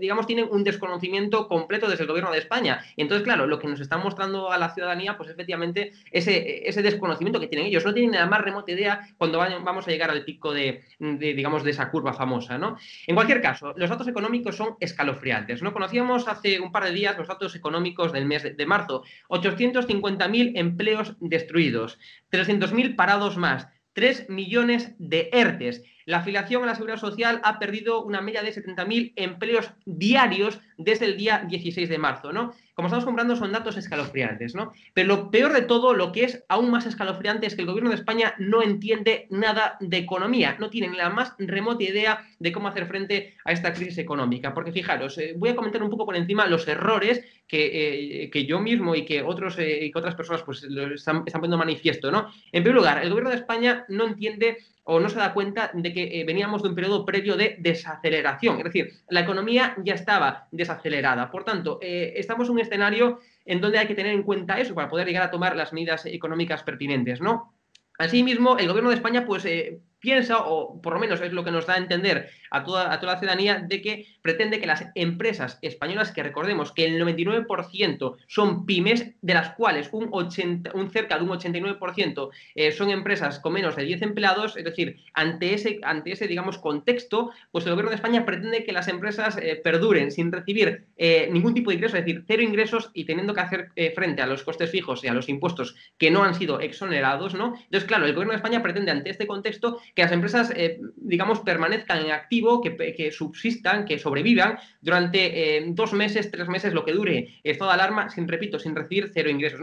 digamos, 0.00 0.26
tienen 0.26 0.48
un 0.50 0.64
desconocimiento 0.64 1.46
completo 1.46 1.90
desde 1.90 2.04
el 2.04 2.08
gobierno 2.08 2.32
de 2.32 2.38
España. 2.38 2.82
Entonces, 2.96 3.22
claro, 3.22 3.46
lo 3.46 3.58
que 3.58 3.68
nos 3.68 3.80
están 3.80 4.02
mostrando 4.02 4.50
a 4.50 4.56
la 4.56 4.72
ciudadanía, 4.72 5.18
pues 5.18 5.28
efectivamente, 5.28 5.92
ese 6.10 6.82
desconocimiento 6.82 7.17
que 7.18 7.46
tienen 7.48 7.66
ellos. 7.66 7.84
No 7.84 7.94
tienen 7.94 8.18
la 8.18 8.26
más 8.26 8.40
remota 8.40 8.72
idea 8.72 9.08
cuando 9.16 9.38
vamos 9.38 9.86
a 9.86 9.90
llegar 9.90 10.10
al 10.10 10.24
pico 10.24 10.52
de, 10.52 10.82
digamos, 10.98 11.64
de 11.64 11.70
esa 11.70 11.90
curva 11.90 12.12
famosa, 12.12 12.58
¿no? 12.58 12.76
En 13.06 13.14
cualquier 13.14 13.40
caso, 13.40 13.74
los 13.76 13.90
datos 13.90 14.08
económicos 14.08 14.56
son 14.56 14.76
escalofriantes. 14.80 15.62
¿no? 15.62 15.72
Conocíamos 15.72 16.28
hace 16.28 16.60
un 16.60 16.72
par 16.72 16.84
de 16.84 16.92
días 16.92 17.16
los 17.18 17.28
datos 17.28 17.54
económicos 17.54 18.12
del 18.12 18.26
mes 18.26 18.42
de, 18.42 18.54
de 18.54 18.66
marzo. 18.66 19.02
850.000 19.28 20.52
empleos 20.54 21.16
destruidos, 21.20 21.98
300.000 22.30 22.96
parados 22.96 23.36
más, 23.36 23.68
3 23.98 24.30
millones 24.30 24.92
de 25.00 25.28
ERTES. 25.32 25.82
La 26.06 26.18
afiliación 26.18 26.62
a 26.62 26.66
la 26.66 26.76
Seguridad 26.76 27.00
Social 27.00 27.40
ha 27.42 27.58
perdido 27.58 28.04
una 28.04 28.20
media 28.20 28.44
de 28.44 28.54
70.000 28.54 29.12
empleos 29.16 29.72
diarios 29.86 30.60
desde 30.76 31.06
el 31.06 31.16
día 31.16 31.44
16 31.48 31.88
de 31.88 31.98
marzo, 31.98 32.32
¿no? 32.32 32.54
Como 32.74 32.86
estamos 32.86 33.04
comprando 33.04 33.34
son 33.34 33.50
datos 33.50 33.76
escalofriantes, 33.76 34.54
¿no? 34.54 34.72
Pero 34.94 35.08
lo 35.08 35.30
peor 35.32 35.52
de 35.52 35.62
todo, 35.62 35.94
lo 35.94 36.12
que 36.12 36.22
es 36.22 36.44
aún 36.48 36.70
más 36.70 36.86
escalofriante, 36.86 37.48
es 37.48 37.56
que 37.56 37.62
el 37.62 37.66
gobierno 37.66 37.90
de 37.90 37.96
España 37.96 38.34
no 38.38 38.62
entiende 38.62 39.26
nada 39.30 39.76
de 39.80 39.96
economía, 39.96 40.56
no 40.60 40.70
tiene 40.70 40.96
la 40.96 41.10
más 41.10 41.34
remota 41.38 41.82
idea 41.82 42.24
de 42.38 42.52
cómo 42.52 42.68
hacer 42.68 42.86
frente 42.86 43.34
a 43.44 43.50
esta 43.50 43.72
crisis 43.72 43.98
económica. 43.98 44.54
Porque 44.54 44.70
fijaros, 44.70 45.18
eh, 45.18 45.34
voy 45.36 45.50
a 45.50 45.56
comentar 45.56 45.82
un 45.82 45.90
poco 45.90 46.06
por 46.06 46.14
encima 46.14 46.46
los 46.46 46.68
errores 46.68 47.24
que, 47.48 48.22
eh, 48.22 48.30
que 48.30 48.46
yo 48.46 48.60
mismo 48.60 48.94
y 48.94 49.04
que, 49.04 49.22
otros, 49.22 49.58
eh, 49.58 49.86
y 49.86 49.90
que 49.90 49.98
otras 49.98 50.14
personas 50.14 50.42
pues, 50.42 50.62
están, 50.62 51.24
están 51.26 51.40
poniendo 51.40 51.58
manifiesto, 51.58 52.12
¿no? 52.12 52.30
En 52.52 52.62
primer 52.62 52.76
lugar, 52.76 53.02
el 53.02 53.10
gobierno 53.10 53.30
de 53.30 53.36
España 53.36 53.84
no 53.88 54.06
entiende 54.06 54.58
o 54.90 55.00
no 55.00 55.10
se 55.10 55.18
da 55.18 55.34
cuenta 55.34 55.70
de 55.74 55.92
que 55.92 56.20
eh, 56.20 56.24
veníamos 56.24 56.62
de 56.62 56.70
un 56.70 56.74
periodo 56.74 57.04
previo 57.04 57.36
de 57.36 57.56
desaceleración. 57.58 58.56
Es 58.58 58.64
decir, 58.64 58.94
la 59.10 59.20
economía 59.20 59.76
ya 59.84 59.92
estaba 59.92 60.48
desacelerada. 60.50 61.30
Por 61.30 61.44
tanto, 61.44 61.78
eh, 61.82 62.14
estamos 62.16 62.48
en 62.48 62.54
un 62.54 62.60
escenario 62.60 63.20
en 63.44 63.60
donde 63.60 63.78
hay 63.78 63.86
que 63.86 63.94
tener 63.94 64.14
en 64.14 64.22
cuenta 64.22 64.58
eso 64.58 64.74
para 64.74 64.88
poder 64.88 65.06
llegar 65.06 65.24
a 65.24 65.30
tomar 65.30 65.56
las 65.56 65.74
medidas 65.74 66.06
económicas 66.06 66.62
pertinentes, 66.62 67.20
¿no? 67.20 67.52
Asimismo, 67.98 68.56
el 68.56 68.68
gobierno 68.68 68.88
de 68.88 68.96
España, 68.96 69.26
pues, 69.26 69.44
eh, 69.44 69.80
piensa, 70.00 70.38
o 70.46 70.80
por 70.80 70.94
lo 70.94 71.00
menos 71.00 71.20
es 71.20 71.32
lo 71.32 71.44
que 71.44 71.50
nos 71.50 71.66
da 71.66 71.74
a 71.74 71.78
entender 71.78 72.30
a 72.50 72.64
toda, 72.64 72.92
a 72.92 73.00
toda 73.00 73.14
la 73.14 73.18
ciudadanía, 73.18 73.58
de 73.58 73.82
que 73.82 74.06
pretende 74.22 74.60
que 74.60 74.66
las 74.66 74.86
empresas 74.94 75.58
españolas, 75.62 76.12
que 76.12 76.22
recordemos 76.22 76.72
que 76.72 76.84
el 76.84 77.00
99% 77.02 78.16
son 78.26 78.66
pymes, 78.66 79.14
de 79.20 79.34
las 79.34 79.54
cuales 79.54 79.88
un, 79.92 80.08
80, 80.10 80.72
un 80.74 80.90
cerca 80.90 81.18
de 81.18 81.24
un 81.24 81.30
89% 81.30 82.30
eh, 82.54 82.72
son 82.72 82.90
empresas 82.90 83.40
con 83.40 83.52
menos 83.52 83.76
de 83.76 83.84
10 83.84 84.02
empleados, 84.02 84.56
es 84.56 84.64
decir, 84.64 85.00
ante 85.14 85.54
ese, 85.54 85.80
ante 85.82 86.12
ese 86.12 86.26
digamos, 86.26 86.58
contexto, 86.58 87.30
pues 87.50 87.64
el 87.66 87.72
gobierno 87.72 87.90
de 87.90 87.96
España 87.96 88.24
pretende 88.24 88.64
que 88.64 88.72
las 88.72 88.88
empresas 88.88 89.36
eh, 89.38 89.60
perduren 89.62 90.10
sin 90.10 90.32
recibir 90.32 90.86
eh, 90.96 91.28
ningún 91.32 91.54
tipo 91.54 91.70
de 91.70 91.76
ingreso, 91.76 91.96
es 91.96 92.04
decir, 92.04 92.24
cero 92.26 92.42
ingresos 92.42 92.90
y 92.94 93.04
teniendo 93.04 93.34
que 93.34 93.40
hacer 93.40 93.68
frente 93.94 94.22
a 94.22 94.26
los 94.26 94.42
costes 94.42 94.70
fijos 94.70 95.02
y 95.04 95.08
a 95.08 95.12
los 95.12 95.28
impuestos 95.28 95.74
que 95.98 96.10
no 96.10 96.22
han 96.24 96.34
sido 96.34 96.60
exonerados, 96.60 97.34
¿no? 97.34 97.54
Entonces, 97.64 97.84
claro, 97.84 98.06
el 98.06 98.12
gobierno 98.12 98.32
de 98.32 98.36
España 98.36 98.62
pretende 98.62 98.90
ante 98.90 99.10
este 99.10 99.26
contexto 99.26 99.80
que 99.94 100.02
las 100.02 100.12
empresas, 100.12 100.52
eh, 100.54 100.80
digamos, 100.96 101.40
permanezcan 101.40 102.04
en 102.04 102.12
activo, 102.12 102.60
que, 102.60 103.10
subsistan, 103.12 103.84
que 103.84 103.98
sobrevivan 103.98 104.58
durante 104.80 105.56
eh, 105.56 105.64
dos 105.68 105.92
meses, 105.92 106.30
tres 106.30 106.48
meses, 106.48 106.72
lo 106.72 106.84
que 106.84 106.92
dure 106.92 107.40
de 107.42 107.58
alarma, 107.60 108.08
sin, 108.10 108.28
repito, 108.28 108.58
sin 108.58 108.74
recibir 108.74 109.10
cero 109.12 109.30
ingresos. 109.30 109.60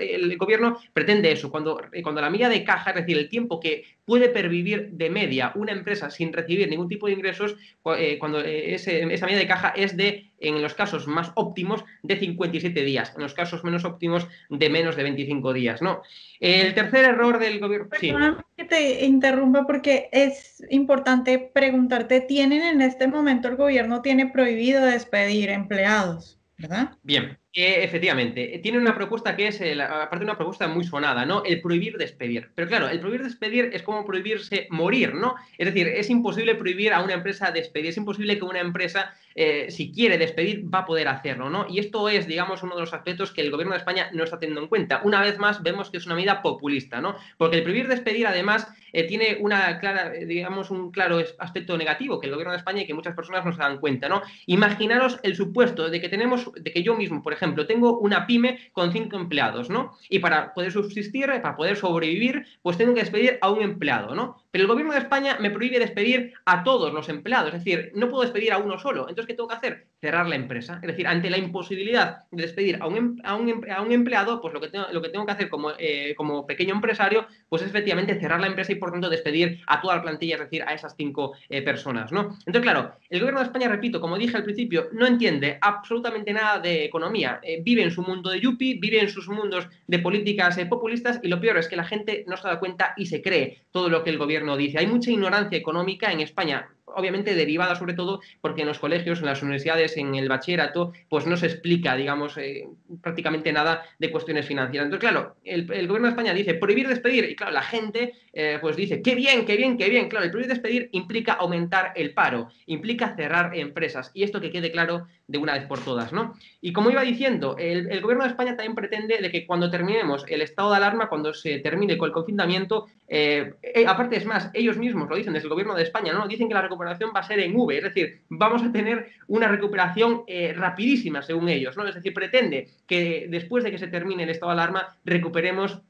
El, 0.00 0.36
gobierno 0.36 0.78
pretende 0.92 1.32
eso. 1.32 1.50
Cuando, 1.50 1.80
cuando 2.02 2.20
la 2.20 2.30
media 2.30 2.48
de 2.48 2.64
caja, 2.64 2.90
es 2.90 2.96
decir, 2.96 3.18
el 3.18 3.28
tiempo 3.28 3.60
que 3.60 3.84
puede 4.04 4.28
pervivir 4.28 4.90
de 4.92 5.10
media 5.10 5.52
una 5.54 5.72
empresa 5.72 6.10
sin 6.10 6.32
recibir 6.32 6.68
ningún 6.68 6.88
tipo 6.88 7.06
de 7.06 7.12
ingresos, 7.14 7.56
eh, 7.96 8.18
cuando 8.18 8.40
esa 8.40 9.26
media 9.26 9.38
de 9.38 9.46
caja 9.46 9.72
es 9.76 9.96
de 9.96 10.27
en 10.40 10.62
los 10.62 10.74
casos 10.74 11.06
más 11.06 11.32
óptimos 11.34 11.84
de 12.02 12.18
57 12.18 12.82
días, 12.82 13.12
en 13.16 13.22
los 13.22 13.34
casos 13.34 13.64
menos 13.64 13.84
óptimos 13.84 14.26
de 14.48 14.70
menos 14.70 14.96
de 14.96 15.02
25 15.02 15.52
días, 15.52 15.82
¿no? 15.82 16.02
El 16.40 16.74
tercer 16.74 17.04
error 17.04 17.38
del 17.38 17.58
gobierno... 17.60 17.88
Sí. 17.98 18.12
que 18.56 18.64
te 18.64 19.04
interrumpa 19.04 19.66
porque 19.66 20.08
es 20.12 20.62
importante 20.70 21.50
preguntarte, 21.52 22.20
¿tienen 22.20 22.62
en 22.62 22.82
este 22.82 23.08
momento 23.08 23.48
el 23.48 23.56
gobierno 23.56 24.02
tiene 24.02 24.26
prohibido 24.26 24.84
despedir 24.84 25.50
empleados, 25.50 26.38
verdad? 26.56 26.90
Bien, 27.02 27.38
efectivamente, 27.52 28.60
tiene 28.62 28.78
una 28.78 28.94
propuesta 28.94 29.34
que 29.34 29.48
es, 29.48 29.60
aparte 29.60 30.18
de 30.18 30.24
una 30.24 30.36
propuesta 30.36 30.68
muy 30.68 30.84
sonada, 30.84 31.24
¿no? 31.24 31.44
El 31.44 31.60
prohibir 31.60 31.96
despedir. 31.96 32.50
Pero 32.54 32.68
claro, 32.68 32.88
el 32.88 33.00
prohibir 33.00 33.24
despedir 33.24 33.70
es 33.72 33.82
como 33.82 34.04
prohibirse 34.04 34.68
morir, 34.70 35.14
¿no? 35.14 35.34
Es 35.56 35.66
decir, 35.66 35.88
es 35.88 36.08
imposible 36.10 36.54
prohibir 36.54 36.92
a 36.92 37.02
una 37.02 37.14
empresa 37.14 37.50
despedir, 37.50 37.90
es 37.90 37.96
imposible 37.96 38.38
que 38.38 38.44
una 38.44 38.60
empresa 38.60 39.12
eh, 39.40 39.70
si 39.70 39.92
quiere 39.92 40.18
despedir, 40.18 40.64
va 40.74 40.80
a 40.80 40.84
poder 40.84 41.06
hacerlo, 41.06 41.48
¿no? 41.48 41.64
Y 41.68 41.78
esto 41.78 42.08
es, 42.08 42.26
digamos, 42.26 42.64
uno 42.64 42.74
de 42.74 42.80
los 42.80 42.92
aspectos 42.92 43.30
que 43.30 43.40
el 43.40 43.52
gobierno 43.52 43.72
de 43.72 43.78
España 43.78 44.10
no 44.12 44.24
está 44.24 44.40
teniendo 44.40 44.62
en 44.62 44.66
cuenta. 44.66 45.00
Una 45.04 45.20
vez 45.20 45.38
más, 45.38 45.62
vemos 45.62 45.90
que 45.90 45.98
es 45.98 46.06
una 46.06 46.16
medida 46.16 46.42
populista, 46.42 47.00
¿no? 47.00 47.14
Porque 47.36 47.58
el 47.58 47.62
prohibir 47.62 47.86
despedir, 47.86 48.26
además, 48.26 48.66
eh, 48.92 49.04
tiene 49.04 49.38
una 49.40 49.78
clara, 49.78 50.12
eh, 50.12 50.26
digamos, 50.26 50.72
un 50.72 50.90
claro 50.90 51.22
aspecto 51.38 51.78
negativo 51.78 52.18
que 52.18 52.26
el 52.26 52.32
gobierno 52.32 52.50
de 52.50 52.58
España 52.58 52.82
y 52.82 52.86
que 52.88 52.94
muchas 52.94 53.14
personas 53.14 53.44
no 53.44 53.52
se 53.52 53.58
dan 53.58 53.78
cuenta, 53.78 54.08
¿no? 54.08 54.22
Imaginaros 54.46 55.20
el 55.22 55.36
supuesto 55.36 55.88
de 55.88 56.00
que 56.00 56.08
tenemos, 56.08 56.50
de 56.54 56.72
que 56.72 56.82
yo 56.82 56.96
mismo, 56.96 57.22
por 57.22 57.32
ejemplo, 57.32 57.64
tengo 57.64 57.96
una 58.00 58.26
pyme 58.26 58.58
con 58.72 58.92
cinco 58.92 59.16
empleados, 59.16 59.70
¿no? 59.70 59.96
Y 60.08 60.18
para 60.18 60.52
poder 60.52 60.72
subsistir, 60.72 61.26
para 61.26 61.54
poder 61.54 61.76
sobrevivir, 61.76 62.44
pues 62.60 62.76
tengo 62.76 62.92
que 62.92 63.02
despedir 63.02 63.38
a 63.40 63.50
un 63.50 63.62
empleado, 63.62 64.16
¿no? 64.16 64.42
Pero 64.50 64.62
el 64.62 64.68
gobierno 64.68 64.92
de 64.92 65.00
España 65.00 65.36
me 65.40 65.50
prohíbe 65.50 65.78
despedir 65.78 66.32
a 66.44 66.62
todos 66.64 66.92
los 66.92 67.08
empleados, 67.08 67.52
es 67.54 67.64
decir, 67.64 67.92
no 67.94 68.08
puedo 68.08 68.22
despedir 68.22 68.52
a 68.52 68.58
uno 68.58 68.78
solo. 68.78 69.02
Entonces, 69.08 69.26
¿qué 69.26 69.34
tengo 69.34 69.48
que 69.48 69.56
hacer? 69.56 69.88
Cerrar 70.00 70.28
la 70.28 70.36
empresa. 70.36 70.78
Es 70.80 70.86
decir, 70.86 71.08
ante 71.08 71.28
la 71.28 71.38
imposibilidad 71.38 72.24
de 72.30 72.42
despedir 72.42 72.78
a 72.80 72.86
un, 72.86 72.96
em, 72.96 73.16
a 73.24 73.34
un, 73.34 73.70
a 73.70 73.82
un 73.82 73.90
empleado, 73.90 74.40
pues 74.40 74.54
lo 74.54 74.60
que, 74.60 74.68
tengo, 74.68 74.86
lo 74.92 75.02
que 75.02 75.08
tengo 75.08 75.26
que 75.26 75.32
hacer 75.32 75.48
como, 75.48 75.72
eh, 75.76 76.14
como 76.16 76.46
pequeño 76.46 76.74
empresario, 76.74 77.26
pues 77.48 77.62
es 77.62 77.68
efectivamente 77.68 78.18
cerrar 78.20 78.40
la 78.40 78.46
empresa 78.46 78.70
y 78.70 78.76
por 78.76 78.92
tanto 78.92 79.10
despedir 79.10 79.60
a 79.66 79.80
toda 79.80 79.96
la 79.96 80.02
plantilla, 80.02 80.36
es 80.36 80.42
decir, 80.42 80.62
a 80.62 80.72
esas 80.72 80.94
cinco 80.96 81.34
eh, 81.48 81.62
personas, 81.62 82.12
¿no? 82.12 82.36
Entonces, 82.46 82.62
claro, 82.62 82.92
el 83.10 83.18
gobierno 83.18 83.40
de 83.40 83.46
España, 83.46 83.68
repito, 83.68 84.00
como 84.00 84.16
dije 84.16 84.36
al 84.36 84.44
principio, 84.44 84.88
no 84.92 85.04
entiende 85.04 85.58
absolutamente 85.60 86.32
nada 86.32 86.60
de 86.60 86.84
economía. 86.84 87.40
Eh, 87.42 87.60
vive 87.64 87.82
en 87.82 87.90
su 87.90 88.02
mundo 88.02 88.30
de 88.30 88.40
Yuppie, 88.40 88.78
vive 88.80 89.00
en 89.00 89.08
sus 89.08 89.28
mundos 89.28 89.68
de 89.88 89.98
políticas 89.98 90.56
populistas 90.68 91.18
y 91.22 91.28
lo 91.28 91.40
peor 91.40 91.58
es 91.58 91.66
que 91.66 91.76
la 91.76 91.84
gente 91.84 92.24
no 92.28 92.36
se 92.36 92.46
da 92.46 92.60
cuenta 92.60 92.94
y 92.96 93.06
se 93.06 93.20
cree 93.20 93.62
todo 93.72 93.88
lo 93.88 94.04
que 94.04 94.10
el 94.10 94.18
gobierno 94.18 94.56
dice. 94.56 94.78
Hay 94.78 94.86
mucha 94.86 95.10
ignorancia 95.10 95.58
económica 95.58 96.12
en 96.12 96.20
España 96.20 96.68
obviamente 96.94 97.34
derivada 97.34 97.76
sobre 97.76 97.94
todo 97.94 98.20
porque 98.40 98.62
en 98.62 98.68
los 98.68 98.78
colegios, 98.78 99.20
en 99.20 99.26
las 99.26 99.42
universidades, 99.42 99.96
en 99.96 100.14
el 100.14 100.28
bachillerato, 100.28 100.92
pues 101.08 101.26
no 101.26 101.36
se 101.36 101.46
explica, 101.46 101.96
digamos, 101.96 102.36
eh, 102.38 102.68
prácticamente 103.02 103.52
nada 103.52 103.84
de 103.98 104.10
cuestiones 104.10 104.46
financieras. 104.46 104.86
Entonces, 104.86 105.08
claro, 105.08 105.36
el, 105.44 105.66
gobierno 105.66 106.08
de 106.08 106.10
España 106.10 106.34
dice 106.34 106.54
prohibir 106.54 106.88
despedir 106.88 107.24
y 107.24 107.36
claro, 107.36 107.52
la 107.52 107.62
gente 107.62 108.14
eh, 108.32 108.58
pues 108.60 108.76
dice, 108.76 109.02
qué 109.02 109.14
bien, 109.14 109.44
qué 109.44 109.56
bien, 109.56 109.76
qué 109.76 109.88
bien. 109.88 110.08
Claro, 110.08 110.24
el 110.24 110.30
prohibir 110.30 110.52
despedir 110.52 110.88
implica 110.92 111.34
aumentar 111.34 111.92
el 111.96 112.14
paro, 112.14 112.48
implica 112.66 113.14
cerrar 113.16 113.56
empresas 113.56 114.10
y 114.14 114.22
esto 114.22 114.40
que 114.40 114.50
quede 114.50 114.70
claro 114.70 115.06
de 115.28 115.38
una 115.38 115.52
vez 115.52 115.66
por 115.66 115.78
todas, 115.78 116.12
¿no? 116.12 116.34
Y 116.60 116.72
como 116.72 116.90
iba 116.90 117.02
diciendo, 117.02 117.56
el, 117.58 118.00
gobierno 118.00 118.24
de 118.24 118.30
España 118.30 118.56
también 118.56 118.74
pretende 118.74 119.18
de 119.18 119.30
que 119.30 119.46
cuando 119.46 119.70
terminemos 119.70 120.24
el 120.26 120.40
estado 120.40 120.70
de 120.70 120.78
alarma, 120.78 121.08
cuando 121.08 121.34
se 121.34 121.58
termine 121.58 121.98
con 121.98 122.08
el 122.08 122.14
confinamiento, 122.14 122.86
eh, 123.06 123.52
aparte 123.86 124.16
es 124.16 124.24
más, 124.24 124.50
ellos 124.54 124.78
mismos 124.78 125.08
lo 125.08 125.16
dicen 125.16 125.34
desde 125.34 125.44
el 125.44 125.50
gobierno 125.50 125.74
de 125.74 125.82
España, 125.82 126.14
¿no? 126.14 126.26
Dicen 126.26 126.48
que 126.48 126.54
la 126.54 126.62
recuperación 126.62 127.12
va 127.14 127.20
a 127.20 127.28
ser 127.28 127.40
en 127.40 127.54
V, 127.54 127.76
es 127.76 127.84
decir, 127.84 128.22
vamos 128.30 128.62
a 128.62 128.72
tener 128.72 129.10
una 129.26 129.48
recuperación 129.48 130.24
rapidísima 130.56 131.22
según 131.22 131.50
ellos, 131.50 131.76
¿no? 131.76 131.86
Es 131.86 131.94
decir, 131.94 132.14
pretende 132.14 132.68
que 132.86 133.26
después 133.28 133.62
de 133.62 133.70
que 133.70 133.78
se 133.78 133.88
termine 133.88 134.22
el 134.22 134.30
estado 134.30 134.50
de 134.50 134.60
alarma 134.60 134.96
recuperemos 135.04 135.82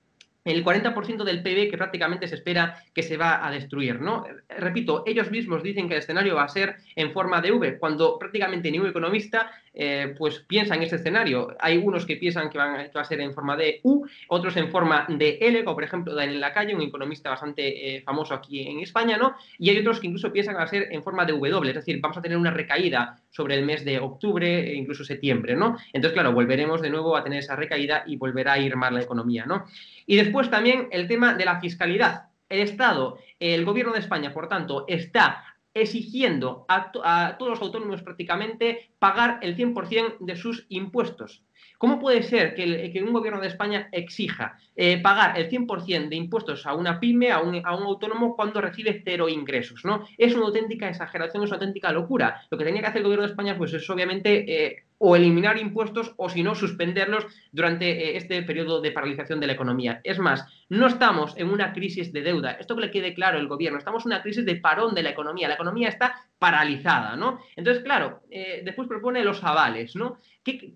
el 0.48 0.64
40% 0.64 1.24
del 1.24 1.42
PIB 1.42 1.70
que 1.70 1.78
prácticamente 1.78 2.28
se 2.28 2.36
espera 2.36 2.82
que 2.94 3.02
se 3.02 3.16
va 3.16 3.46
a 3.46 3.50
destruir, 3.50 4.00
¿no? 4.00 4.24
Repito, 4.48 5.02
ellos 5.06 5.30
mismos 5.30 5.62
dicen 5.62 5.88
que 5.88 5.94
el 5.94 6.00
escenario 6.00 6.34
va 6.34 6.44
a 6.44 6.48
ser 6.48 6.76
en 6.96 7.12
forma 7.12 7.40
de 7.40 7.52
V, 7.52 7.78
cuando 7.78 8.18
prácticamente 8.18 8.70
ningún 8.70 8.88
economista 8.88 9.50
eh, 9.74 10.14
pues 10.18 10.40
piensa 10.40 10.74
en 10.74 10.82
este 10.82 10.96
escenario. 10.96 11.56
Hay 11.60 11.76
unos 11.76 12.04
que 12.04 12.16
piensan 12.16 12.50
que, 12.50 12.58
van, 12.58 12.90
va 12.96 13.00
a 13.00 13.04
ser 13.04 13.20
en 13.20 13.32
forma 13.32 13.56
de 13.56 13.80
U, 13.84 14.04
otros 14.28 14.56
en 14.56 14.70
forma 14.70 15.06
de 15.08 15.38
L, 15.40 15.62
como 15.64 15.76
por 15.76 15.84
ejemplo 15.84 16.14
Daniel 16.14 16.40
Lacalle, 16.40 16.74
un 16.74 16.82
economista 16.82 17.30
bastante 17.30 17.96
eh, 17.96 18.02
famoso 18.02 18.34
aquí 18.34 18.66
en 18.66 18.80
España, 18.80 19.16
¿no? 19.16 19.34
Y 19.58 19.70
hay 19.70 19.78
otros 19.78 20.00
que 20.00 20.08
incluso 20.08 20.32
piensan 20.32 20.54
que 20.54 20.58
va 20.58 20.64
a 20.64 20.68
ser 20.68 20.88
en 20.90 21.02
forma 21.02 21.24
de 21.24 21.32
W, 21.32 21.68
es 21.68 21.76
decir, 21.76 22.00
vamos 22.00 22.16
a 22.16 22.22
tener 22.22 22.36
una 22.36 22.50
recaída 22.50 23.20
sobre 23.30 23.54
el 23.54 23.64
mes 23.64 23.84
de 23.84 23.98
octubre 23.98 24.70
e 24.70 24.74
incluso 24.74 25.04
septiembre, 25.04 25.54
¿no? 25.54 25.76
Entonces, 25.92 26.12
claro, 26.12 26.32
volveremos 26.32 26.80
de 26.80 26.90
nuevo 26.90 27.16
a 27.16 27.22
tener 27.22 27.40
esa 27.40 27.56
recaída 27.56 28.04
y 28.06 28.16
volverá 28.16 28.54
a 28.54 28.58
ir 28.58 28.76
mal 28.76 28.94
la 28.94 29.02
economía, 29.02 29.46
¿no? 29.46 29.66
Y 30.06 30.16
después 30.16 30.50
también 30.50 30.88
el 30.90 31.06
tema 31.08 31.34
de 31.34 31.44
la 31.44 31.60
fiscalidad. 31.60 32.28
El 32.48 32.60
Estado, 32.60 33.18
el 33.38 33.64
gobierno 33.64 33.92
de 33.92 33.98
España, 33.98 34.32
por 34.32 34.48
tanto, 34.48 34.84
está 34.88 35.44
exigiendo 35.74 36.64
a, 36.68 36.90
todos 37.38 37.50
los 37.50 37.60
autónomos 37.60 38.02
prácticamente 38.02 38.90
pagar 38.98 39.38
el 39.42 39.56
100% 39.56 40.18
de 40.20 40.36
sus 40.36 40.66
impuestos. 40.68 41.44
¿Cómo 41.78 42.00
puede 42.00 42.24
ser 42.24 42.54
que, 42.54 43.02
un 43.02 43.12
gobierno 43.12 43.40
de 43.40 43.46
España 43.46 43.88
exija 43.92 44.58
eh, 44.74 45.00
pagar 45.00 45.38
el 45.38 45.48
100% 45.48 46.08
de 46.08 46.16
impuestos 46.16 46.66
a 46.66 46.74
una 46.74 46.98
pyme, 46.98 47.30
a 47.30 47.40
un, 47.40 47.62
autónomo, 47.64 48.34
cuando 48.34 48.60
recibe 48.60 49.00
cero 49.04 49.28
ingresos? 49.28 49.84
¿no? 49.84 50.04
Es 50.18 50.34
una 50.34 50.46
auténtica 50.46 50.88
exageración, 50.88 51.44
es 51.44 51.50
una 51.50 51.56
auténtica 51.56 51.92
locura. 51.92 52.42
Lo 52.50 52.58
que 52.58 52.64
tenía 52.64 52.80
que 52.80 52.88
hacer 52.88 52.98
el 52.98 53.04
gobierno 53.04 53.24
de 53.24 53.30
España 53.30 53.56
pues, 53.56 53.72
es 53.72 53.88
obviamente 53.88 54.66
eh, 54.66 54.84
o 54.98 55.16
eliminar 55.16 55.58
impuestos 55.58 56.12
o 56.16 56.28
si 56.28 56.42
no 56.42 56.54
suspenderlos 56.54 57.26
durante 57.52 57.90
eh, 57.90 58.16
este 58.16 58.42
periodo 58.42 58.80
de 58.80 58.92
paralización 58.92 59.40
de 59.40 59.46
la 59.46 59.52
economía. 59.52 60.00
Es 60.04 60.18
más, 60.18 60.44
no 60.68 60.86
estamos 60.86 61.34
en 61.36 61.48
una 61.48 61.72
crisis 61.72 62.12
de 62.12 62.22
deuda, 62.22 62.52
esto 62.52 62.74
que 62.74 62.82
le 62.82 62.90
quede 62.90 63.14
claro 63.14 63.38
al 63.38 63.48
gobierno, 63.48 63.78
estamos 63.78 64.04
en 64.04 64.12
una 64.12 64.22
crisis 64.22 64.44
de 64.44 64.56
parón 64.56 64.94
de 64.94 65.02
la 65.02 65.10
economía, 65.10 65.48
la 65.48 65.54
economía 65.54 65.88
está 65.88 66.26
paralizada, 66.38 67.16
¿no? 67.16 67.40
Entonces, 67.56 67.82
claro, 67.82 68.20
eh, 68.30 68.62
después 68.64 68.88
propone 68.88 69.24
los 69.24 69.42
avales, 69.44 69.96
¿no? 69.96 70.18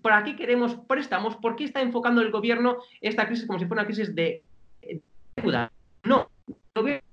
¿Para 0.01 0.23
qué 0.23 0.35
queremos 0.35 0.75
préstamos? 0.87 1.35
¿Por 1.37 1.55
qué 1.55 1.63
está 1.65 1.81
enfocando 1.81 2.21
el 2.21 2.31
gobierno 2.31 2.77
esta 3.01 3.25
crisis 3.27 3.47
como 3.47 3.59
si 3.59 3.65
fuera 3.65 3.81
una 3.81 3.87
crisis 3.87 4.13
de 4.13 4.43
deuda? 5.35 5.71
No, 6.03 6.29
el 6.47 6.55
gobierno 6.75 7.03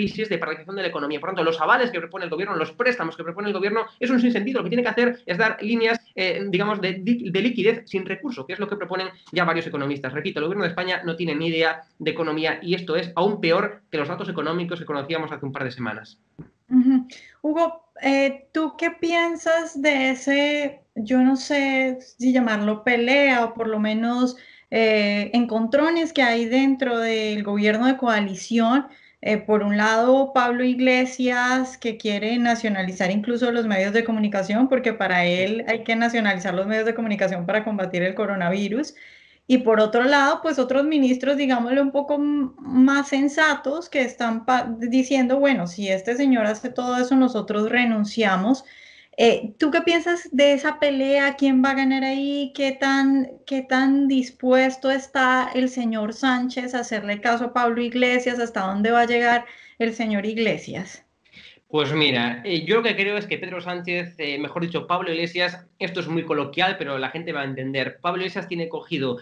crisis 0.00 0.30
de 0.30 0.38
paralización 0.38 0.76
de 0.76 0.82
la 0.82 0.88
economía. 0.88 1.20
Por 1.20 1.28
tanto, 1.28 1.44
los 1.44 1.60
avales 1.60 1.90
que 1.90 2.00
propone 2.00 2.24
el 2.24 2.30
gobierno, 2.30 2.56
los 2.56 2.72
préstamos 2.72 3.16
que 3.16 3.22
propone 3.22 3.48
el 3.48 3.54
gobierno, 3.54 3.84
es 3.98 4.08
un 4.08 4.18
sinsentido. 4.18 4.60
Lo 4.60 4.64
que 4.64 4.70
tiene 4.70 4.82
que 4.82 4.88
hacer 4.88 5.22
es 5.26 5.36
dar 5.36 5.62
líneas, 5.62 6.00
eh, 6.14 6.42
digamos, 6.48 6.80
de, 6.80 7.02
liquidez 7.02 7.82
sin 7.84 8.06
recurso, 8.06 8.46
que 8.46 8.54
es 8.54 8.58
lo 8.58 8.66
que 8.66 8.76
proponen 8.76 9.08
ya 9.30 9.44
varios 9.44 9.66
economistas. 9.66 10.14
Repito, 10.14 10.40
el 10.40 10.46
gobierno 10.46 10.64
de 10.64 10.70
España 10.70 11.02
no 11.04 11.16
tiene 11.16 11.34
ni 11.34 11.48
idea 11.48 11.82
de 11.98 12.10
economía 12.10 12.60
y 12.62 12.74
esto 12.74 12.96
es 12.96 13.12
aún 13.14 13.42
peor 13.42 13.82
que 13.90 13.98
los 13.98 14.08
datos 14.08 14.28
económicos 14.30 14.78
que 14.78 14.86
conocíamos 14.86 15.30
hace 15.32 15.44
un 15.44 15.52
par 15.52 15.64
de 15.64 15.70
semanas. 15.70 16.18
Hugo, 17.42 17.92
eh, 18.00 18.48
¿tú 18.52 18.74
qué 18.78 18.90
piensas 18.92 19.82
de 19.82 20.10
ese, 20.10 20.80
yo 20.94 21.18
no 21.18 21.36
sé 21.36 21.98
si 22.00 22.32
llamarlo 22.32 22.84
pelea 22.84 23.44
o 23.44 23.54
por 23.54 23.66
lo 23.66 23.78
menos 23.78 24.36
eh, 24.70 25.30
encontrones 25.34 26.12
que 26.12 26.22
hay 26.22 26.46
dentro 26.46 26.98
del 26.98 27.42
gobierno 27.42 27.86
de 27.86 27.98
coalición? 27.98 28.86
Eh, 29.22 29.36
por 29.36 29.62
un 29.62 29.76
lado, 29.76 30.32
Pablo 30.32 30.64
Iglesias, 30.64 31.76
que 31.76 31.98
quiere 31.98 32.38
nacionalizar 32.38 33.10
incluso 33.10 33.52
los 33.52 33.66
medios 33.66 33.92
de 33.92 34.04
comunicación, 34.04 34.68
porque 34.68 34.94
para 34.94 35.26
él 35.26 35.64
hay 35.68 35.84
que 35.84 35.94
nacionalizar 35.94 36.54
los 36.54 36.66
medios 36.66 36.86
de 36.86 36.94
comunicación 36.94 37.44
para 37.44 37.64
combatir 37.64 38.02
el 38.02 38.14
coronavirus. 38.14 38.94
Y 39.46 39.58
por 39.58 39.80
otro 39.80 40.04
lado, 40.04 40.40
pues 40.42 40.58
otros 40.58 40.84
ministros, 40.84 41.36
digámosle 41.36 41.82
un 41.82 41.92
poco 41.92 42.18
más 42.18 43.08
sensatos, 43.08 43.88
que 43.90 44.02
están 44.02 44.44
diciendo, 44.78 45.38
bueno, 45.40 45.66
si 45.66 45.88
este 45.88 46.16
señor 46.16 46.46
hace 46.46 46.70
todo 46.70 46.96
eso, 46.96 47.16
nosotros 47.16 47.68
renunciamos. 47.70 48.64
Eh, 49.16 49.54
¿Tú 49.58 49.70
qué 49.70 49.82
piensas 49.82 50.28
de 50.32 50.52
esa 50.52 50.78
pelea? 50.78 51.36
¿Quién 51.36 51.62
va 51.62 51.70
a 51.70 51.74
ganar 51.74 52.04
ahí? 52.04 52.52
¿Qué 52.54 52.72
tan, 52.72 53.28
¿Qué 53.46 53.62
tan 53.62 54.08
dispuesto 54.08 54.90
está 54.90 55.50
el 55.54 55.68
señor 55.68 56.12
Sánchez 56.14 56.74
a 56.74 56.80
hacerle 56.80 57.20
caso 57.20 57.46
a 57.46 57.52
Pablo 57.52 57.82
Iglesias? 57.82 58.38
¿Hasta 58.38 58.60
dónde 58.60 58.90
va 58.90 59.02
a 59.02 59.06
llegar 59.06 59.46
el 59.78 59.94
señor 59.94 60.26
Iglesias? 60.26 61.04
Pues 61.68 61.92
mira, 61.92 62.42
eh, 62.44 62.64
yo 62.64 62.76
lo 62.76 62.82
que 62.82 62.96
creo 62.96 63.16
es 63.16 63.26
que 63.26 63.38
Pedro 63.38 63.60
Sánchez, 63.60 64.14
eh, 64.18 64.38
mejor 64.38 64.62
dicho, 64.62 64.86
Pablo 64.86 65.12
Iglesias, 65.12 65.66
esto 65.78 66.00
es 66.00 66.08
muy 66.08 66.24
coloquial, 66.24 66.76
pero 66.78 66.98
la 66.98 67.10
gente 67.10 67.32
va 67.32 67.42
a 67.42 67.44
entender. 67.44 67.98
Pablo 68.00 68.22
Iglesias 68.22 68.48
tiene 68.48 68.68
cogido 68.68 69.18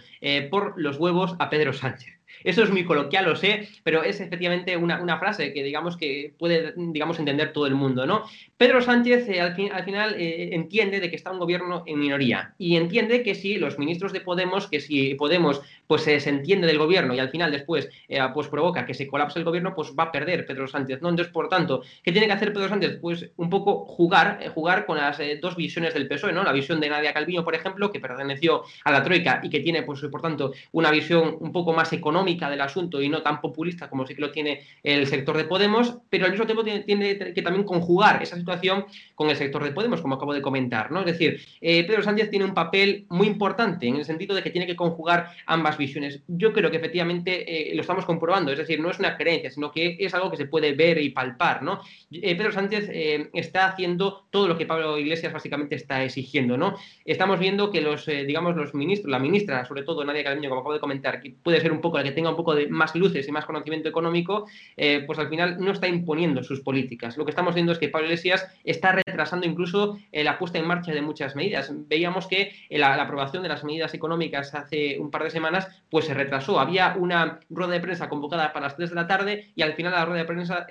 por 0.50 0.80
los 0.80 0.98
huevos 0.98 1.34
a 1.38 1.50
Pedro 1.50 1.72
Sánchez. 1.72 2.17
Eso 2.44 2.62
es 2.62 2.70
muy 2.70 2.84
coloquial, 2.84 3.24
lo 3.24 3.36
sé, 3.36 3.68
pero 3.82 4.02
es 4.02 4.20
efectivamente 4.20 4.76
una, 4.76 5.18
frase 5.18 5.52
que 5.52 5.62
digamos 5.62 5.96
que 5.96 6.32
puede 6.38 6.72
digamos, 6.76 7.18
entender 7.18 7.52
todo 7.52 7.66
el 7.66 7.74
mundo, 7.74 8.06
¿no? 8.06 8.24
Pedro 8.56 8.80
Sánchez 8.80 9.28
eh, 9.28 9.40
al, 9.40 9.54
final 9.54 10.14
eh, 10.18 10.50
entiende 10.52 11.00
de 11.00 11.10
que 11.10 11.16
está 11.16 11.30
un 11.30 11.38
gobierno 11.38 11.82
en 11.86 11.98
minoría 11.98 12.54
y 12.58 12.76
entiende 12.76 13.22
que 13.22 13.34
si 13.34 13.56
los 13.56 13.78
ministros 13.78 14.12
de 14.12 14.20
Podemos, 14.20 14.68
que 14.68 14.80
si 14.80 15.14
Podemos 15.14 15.60
pues 15.86 16.02
se 16.02 16.28
entiende 16.28 16.66
del 16.66 16.78
gobierno 16.78 17.14
y 17.14 17.18
al 17.18 17.30
final 17.30 17.50
después 17.50 17.88
eh, 18.08 18.20
pues 18.34 18.48
provoca 18.48 18.84
que 18.84 18.94
se 18.94 19.06
colapse 19.06 19.38
el 19.38 19.44
gobierno, 19.44 19.74
pues 19.74 19.94
va 19.98 20.04
a 20.04 20.12
perder 20.12 20.44
Pedro 20.44 20.68
Sánchez. 20.68 20.96
Entonces, 20.96 21.28
por 21.28 21.48
tanto, 21.48 21.82
¿qué 22.02 22.12
tiene 22.12 22.26
que 22.26 22.34
hacer 22.34 22.52
Pedro 22.52 22.68
Sánchez? 22.68 22.98
Pues 23.00 23.30
un 23.36 23.48
poco 23.48 23.86
jugar, 23.86 24.46
jugar 24.54 24.84
con 24.84 24.98
las 24.98 25.18
dos 25.40 25.56
visiones 25.56 25.94
del 25.94 26.06
PSOE, 26.06 26.32
¿no? 26.32 26.42
La 26.42 26.52
visión 26.52 26.78
de 26.80 26.90
Nadia 26.90 27.14
Calviño, 27.14 27.42
por 27.42 27.54
ejemplo, 27.54 27.90
que 27.90 28.00
perteneció 28.00 28.64
a 28.84 28.92
la 28.92 29.02
Troika 29.02 29.40
y 29.42 29.48
que 29.48 29.60
tiene, 29.60 29.82
pues 29.82 30.00
por 30.10 30.20
tanto, 30.20 30.52
una 30.72 30.90
visión 30.90 31.36
un 31.40 31.52
poco 31.52 31.72
más 31.72 31.92
económica 31.92 32.17
del 32.24 32.60
asunto 32.60 33.00
y 33.00 33.08
no 33.08 33.22
tan 33.22 33.40
populista 33.40 33.88
como 33.88 34.06
sí 34.06 34.14
que 34.14 34.20
lo 34.20 34.30
tiene 34.30 34.62
el 34.82 35.06
sector 35.06 35.36
de 35.36 35.44
Podemos, 35.44 35.94
pero 36.10 36.24
al 36.24 36.30
mismo 36.30 36.46
tiempo 36.46 36.64
tiene, 36.64 37.16
que 37.16 37.42
también 37.42 37.64
conjugar 37.64 38.22
esa 38.22 38.36
situación 38.36 38.84
con 39.14 39.30
el 39.30 39.36
sector 39.36 39.64
de 39.64 39.72
Podemos, 39.72 40.00
como 40.00 40.16
acabo 40.16 40.34
de 40.34 40.42
comentar. 40.42 40.90
¿no? 40.90 41.00
Es 41.00 41.06
decir, 41.06 41.40
eh, 41.60 41.84
Pedro 41.84 42.02
Sánchez 42.02 42.30
tiene 42.30 42.44
un 42.44 42.54
papel 42.54 43.06
muy 43.08 43.26
importante 43.26 43.86
en 43.86 43.96
el 43.96 44.04
sentido 44.04 44.34
de 44.34 44.42
que 44.42 44.50
tiene 44.50 44.66
que 44.66 44.76
conjugar 44.76 45.30
ambas 45.46 45.78
visiones. 45.78 46.20
Yo 46.28 46.52
creo 46.52 46.70
que 46.70 46.76
efectivamente 46.76 47.70
eh, 47.70 47.74
lo 47.74 47.80
estamos 47.80 48.04
comprobando, 48.04 48.52
es 48.52 48.58
decir, 48.58 48.80
no 48.80 48.90
es 48.90 48.98
una 48.98 49.16
creencia, 49.16 49.50
sino 49.50 49.70
que 49.70 49.96
es 49.98 50.14
algo 50.14 50.30
que 50.30 50.36
se 50.36 50.46
puede 50.46 50.72
ver 50.74 50.98
y 50.98 51.10
palpar. 51.10 51.62
¿no? 51.62 51.80
Eh, 52.10 52.36
Pedro 52.36 52.52
Sánchez 52.52 52.90
está 53.32 53.66
haciendo 53.66 54.26
todo 54.30 54.48
lo 54.48 54.56
que 54.56 54.66
Pablo 54.66 54.98
Iglesias 54.98 55.32
básicamente 55.32 55.74
está 55.74 56.04
exigiendo. 56.04 56.56
¿no? 56.56 56.76
Estamos 57.04 57.38
viendo 57.38 57.70
que 57.70 57.80
los, 57.80 58.06
digamos, 58.06 58.56
los 58.56 58.74
ministros, 58.74 59.10
la 59.10 59.18
ministra, 59.18 59.64
sobre 59.64 59.82
todo 59.82 60.04
Nadia 60.04 60.24
Calviño, 60.24 60.48
como 60.48 60.60
acabo 60.60 60.74
de 60.74 60.80
comentar, 60.80 61.20
que 61.20 61.30
puede 61.30 61.60
ser 61.60 61.72
un 61.72 61.80
poco 61.80 61.98
la 61.98 62.04
que 62.08 62.14
tenga 62.14 62.30
un 62.30 62.36
poco 62.36 62.54
de 62.54 62.68
más 62.68 62.94
luces 62.94 63.28
y 63.28 63.32
más 63.32 63.44
conocimiento 63.44 63.88
económico, 63.88 64.46
eh, 64.76 65.04
pues 65.06 65.18
al 65.18 65.28
final 65.28 65.58
no 65.60 65.72
está 65.72 65.88
imponiendo 65.88 66.42
sus 66.42 66.60
políticas. 66.60 67.16
Lo 67.16 67.24
que 67.24 67.30
estamos 67.30 67.54
viendo 67.54 67.72
es 67.72 67.78
que 67.78 67.88
Pablo 67.88 68.06
Iglesias 68.06 68.46
está 68.64 68.92
retrasando 68.92 69.46
incluso 69.46 69.98
eh, 70.12 70.24
la 70.24 70.38
puesta 70.38 70.58
en 70.58 70.66
marcha 70.66 70.92
de 70.92 71.02
muchas 71.02 71.36
medidas. 71.36 71.70
Veíamos 71.88 72.26
que 72.26 72.52
eh, 72.68 72.78
la, 72.78 72.94
aprobación 72.94 73.42
de 73.42 73.48
las 73.48 73.64
medidas 73.64 73.94
económicas 73.94 74.54
hace 74.54 74.98
un 74.98 75.10
par 75.10 75.24
de 75.24 75.30
semanas 75.30 75.68
pues 75.90 76.06
se 76.06 76.14
retrasó. 76.14 76.58
Había 76.58 76.96
una 76.98 77.40
rueda 77.50 77.72
de 77.72 77.80
prensa 77.80 78.08
convocada 78.08 78.52
para 78.52 78.66
las 78.66 78.76
3 78.76 78.90
de 78.90 78.96
la 78.96 79.06
tarde 79.06 79.52
y 79.54 79.62
al 79.62 79.74
final 79.74 79.92
la 79.92 80.04
rueda 80.04 80.20
de 80.20 80.26
prensa 80.26 80.66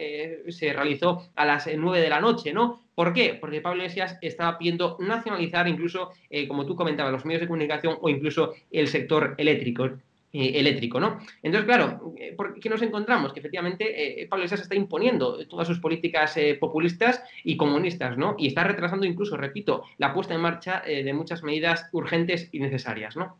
se 0.47 0.73
realizó 0.73 1.29
a 1.35 1.45
las 1.45 1.69
9 1.73 2.01
de 2.01 2.09
la 2.09 2.19
noche, 2.19 2.53
¿no? 2.53 2.81
¿Por 2.95 3.13
qué? 3.13 3.37
Porque 3.39 3.61
Pablo 3.61 3.83
Iglesias 3.83 4.17
estaba 4.21 4.57
pidiendo 4.57 4.97
nacionalizar 4.99 5.67
incluso, 5.67 6.11
como 6.47 6.65
tú 6.65 6.75
comentabas, 6.75 7.11
los 7.11 7.25
medios 7.25 7.41
de 7.41 7.47
comunicación 7.47 7.97
o 8.01 8.09
incluso 8.09 8.53
el 8.71 8.87
sector 8.87 9.35
eléctrico. 9.37 9.89
Eh, 10.33 10.59
eléctrico, 10.59 10.99
¿no? 10.99 11.19
Entonces, 11.41 11.65
claro, 11.65 12.13
eh, 12.17 12.33
¿por 12.35 12.59
qué 12.59 12.69
nos 12.69 12.81
encontramos? 12.81 13.31
Que 13.31 13.39
efectivamente 13.39 14.21
eh, 14.21 14.27
Pablo 14.27 14.43
Iglesias 14.43 14.59
está 14.59 14.75
imponiendo 14.75 15.47
todas 15.47 15.65
sus 15.65 15.79
políticas 15.79 16.37
populistas 16.59 17.23
y 17.45 17.55
comunistas, 17.55 18.17
¿no? 18.17 18.35
Y 18.37 18.47
está 18.47 18.65
retrasando 18.65 19.05
incluso, 19.05 19.37
repito, 19.37 19.83
la 19.97 20.13
puesta 20.13 20.33
en 20.33 20.41
marcha 20.41 20.83
de 20.85 21.13
muchas 21.13 21.43
medidas 21.43 21.87
urgentes 21.93 22.49
y 22.51 22.59
necesarias, 22.59 23.15
¿no? 23.15 23.37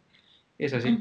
Es 0.58 0.74
así. 0.74 0.98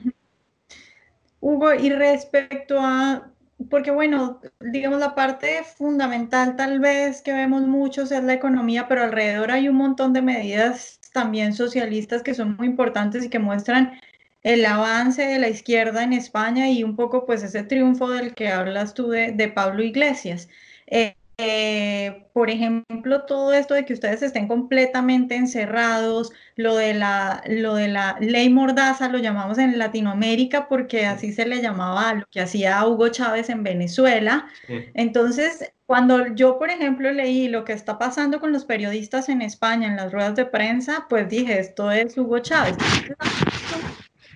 Hugo, 1.40 1.72
y 1.72 1.90
respecto 1.90 2.80
a 2.80 3.30
porque 3.70 3.90
bueno, 3.90 4.40
digamos 4.60 4.98
la 4.98 5.14
parte 5.14 5.62
fundamental 5.64 6.56
tal 6.56 6.78
vez 6.78 7.22
que 7.22 7.32
vemos 7.32 7.62
muchos 7.62 8.12
es 8.12 8.22
la 8.22 8.34
economía, 8.34 8.86
pero 8.86 9.02
alrededor 9.02 9.50
hay 9.50 9.68
un 9.68 9.76
montón 9.76 10.12
de 10.12 10.20
medidas 10.20 11.00
también 11.14 11.54
socialistas 11.54 12.22
que 12.22 12.34
son 12.34 12.56
muy 12.56 12.66
importantes 12.66 13.24
y 13.24 13.30
que 13.30 13.38
muestran 13.38 13.98
el 14.46 14.64
avance 14.64 15.22
de 15.26 15.40
la 15.40 15.48
izquierda 15.48 16.04
en 16.04 16.12
España 16.12 16.70
y 16.70 16.84
un 16.84 16.94
poco 16.94 17.26
pues 17.26 17.42
ese 17.42 17.64
triunfo 17.64 18.10
del 18.10 18.32
que 18.32 18.46
hablas 18.46 18.94
tú 18.94 19.08
de, 19.08 19.32
de 19.32 19.48
Pablo 19.48 19.82
Iglesias. 19.82 20.48
Eh, 20.86 21.16
eh, 21.38 22.28
por 22.32 22.48
ejemplo, 22.48 23.22
todo 23.22 23.52
esto 23.52 23.74
de 23.74 23.84
que 23.84 23.92
ustedes 23.92 24.22
estén 24.22 24.46
completamente 24.46 25.34
encerrados, 25.34 26.32
lo 26.54 26.76
de 26.76 26.94
la, 26.94 27.42
lo 27.48 27.74
de 27.74 27.88
la 27.88 28.16
ley 28.20 28.48
Mordaza 28.48 29.08
lo 29.08 29.18
llamamos 29.18 29.58
en 29.58 29.78
Latinoamérica 29.78 30.68
porque 30.68 31.06
así 31.06 31.32
se 31.32 31.44
le 31.44 31.60
llamaba 31.60 32.10
a 32.10 32.14
lo 32.14 32.26
que 32.30 32.40
hacía 32.40 32.86
Hugo 32.86 33.08
Chávez 33.08 33.50
en 33.50 33.64
Venezuela. 33.64 34.46
Entonces, 34.94 35.72
cuando 35.86 36.34
yo, 36.36 36.56
por 36.56 36.70
ejemplo, 36.70 37.10
leí 37.10 37.48
lo 37.48 37.64
que 37.64 37.72
está 37.72 37.98
pasando 37.98 38.38
con 38.38 38.52
los 38.52 38.64
periodistas 38.64 39.28
en 39.28 39.42
España 39.42 39.88
en 39.88 39.96
las 39.96 40.12
ruedas 40.12 40.36
de 40.36 40.46
prensa, 40.46 41.06
pues 41.08 41.28
dije, 41.28 41.58
esto 41.58 41.90
es 41.90 42.16
Hugo 42.16 42.38
Chávez. 42.38 42.76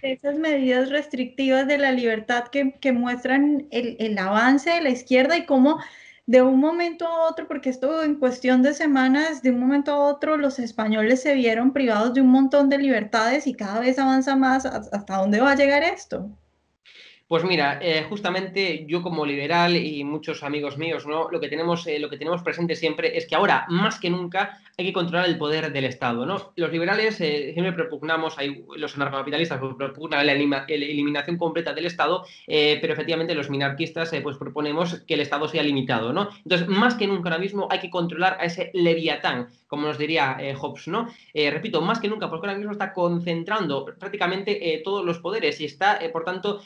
Esas 0.03 0.37
medidas 0.39 0.91
restrictivas 0.91 1.67
de 1.67 1.79
la 1.79 1.93
libertad 1.93 2.49
que, 2.49 2.73
que 2.81 2.93
muestran 2.93 3.67
el, 3.71 3.97
el 3.99 4.19
avance 4.19 4.71
de 4.71 4.81
la 4.81 4.91
izquierda 4.91 5.37
y 5.37 5.47
cómo 5.47 5.79
de 6.27 6.43
un 6.43 6.61
momento 6.61 7.07
a 7.07 7.29
otro, 7.29 7.49
porque 7.49 7.71
esto 7.71 8.03
en 8.03 8.15
cuestión 8.15 8.63
de 8.63 8.73
semanas, 8.73 9.43
de 9.43 9.51
un 9.51 9.61
momento 9.61 9.93
a 9.93 9.99
otro 9.99 10.37
los 10.37 10.59
españoles 10.59 11.23
se 11.23 11.35
vieron 11.35 11.73
privados 11.73 12.15
de 12.15 12.21
un 12.21 12.29
montón 12.29 12.69
de 12.69 12.79
libertades 12.79 13.47
y 13.47 13.55
cada 13.55 13.81
vez 13.81 13.99
avanza 13.99 14.37
más. 14.37 14.65
¿Hasta 14.65 15.17
dónde 15.17 15.41
va 15.41 15.53
a 15.53 15.57
llegar 15.57 15.83
esto? 15.83 16.31
Pues 17.31 17.45
mira, 17.45 17.79
eh, 17.81 18.05
justamente 18.09 18.87
yo 18.89 19.03
como 19.03 19.25
liberal 19.25 19.77
y 19.77 20.03
muchos 20.03 20.43
amigos 20.43 20.77
míos, 20.77 21.07
¿no? 21.07 21.31
Lo 21.31 21.39
que 21.39 21.49
tenemos, 21.49 21.87
eh, 21.87 22.01
lo 22.01 22.11
que 22.11 22.17
tenemos 22.17 22.43
presente 22.43 22.75
siempre 22.75 23.17
es 23.17 23.25
que 23.29 23.37
ahora, 23.37 23.67
más 23.69 24.01
que 24.01 24.11
nunca, 24.11 24.59
hay 24.77 24.87
que 24.87 24.93
controlar 24.93 25.29
el 25.29 25.39
poder 25.39 25.73
del 25.73 25.85
Estado, 25.85 26.27
¿no? 26.27 26.53
Los 26.57 26.73
liberales 26.73 27.21
eh, 27.21 27.53
siempre 27.53 27.73
propugnamos, 27.73 28.37
hay, 28.37 28.65
los 28.77 28.97
anarcocapitalistas 28.97 29.61
pues, 29.61 29.77
propugnan 29.77 30.27
la, 30.27 30.33
eliminación 30.33 31.37
completa 31.37 31.73
del 31.73 31.87
Estado, 31.87 32.25
pero 32.47 32.93
efectivamente 32.93 33.35
los 33.37 33.49
minarquistas 33.49 34.11
pues 34.25 34.37
proponemos 34.37 35.03
que 35.07 35.15
el 35.15 35.21
Estado 35.21 35.47
sea 35.47 35.63
limitado, 35.63 36.13
¿no? 36.13 36.31
Entonces, 36.39 36.67
más 36.67 36.95
que 36.95 37.07
nunca 37.07 37.29
ahora 37.29 37.41
mismo 37.41 37.69
hay 37.71 37.79
que 37.79 37.91
controlar 37.91 38.39
a 38.41 38.47
ese 38.47 38.73
leviatán, 38.75 39.49
como 39.69 39.87
nos 39.87 39.99
diría 39.99 40.39
Hobbes, 40.59 40.89
¿no? 40.89 41.09
repito, 41.35 41.81
más 41.81 42.01
que 42.01 42.09
nunca, 42.09 42.29
porque 42.29 42.47
ahora 42.47 42.59
mismo 42.59 42.73
está 42.73 42.93
concentrando 42.93 43.85
prácticamente 43.85 44.81
todos 44.83 45.05
los 45.05 45.19
poderes 45.19 45.61
y 45.61 45.67
está, 45.67 46.01
por 46.13 46.25
tanto, 46.25 46.61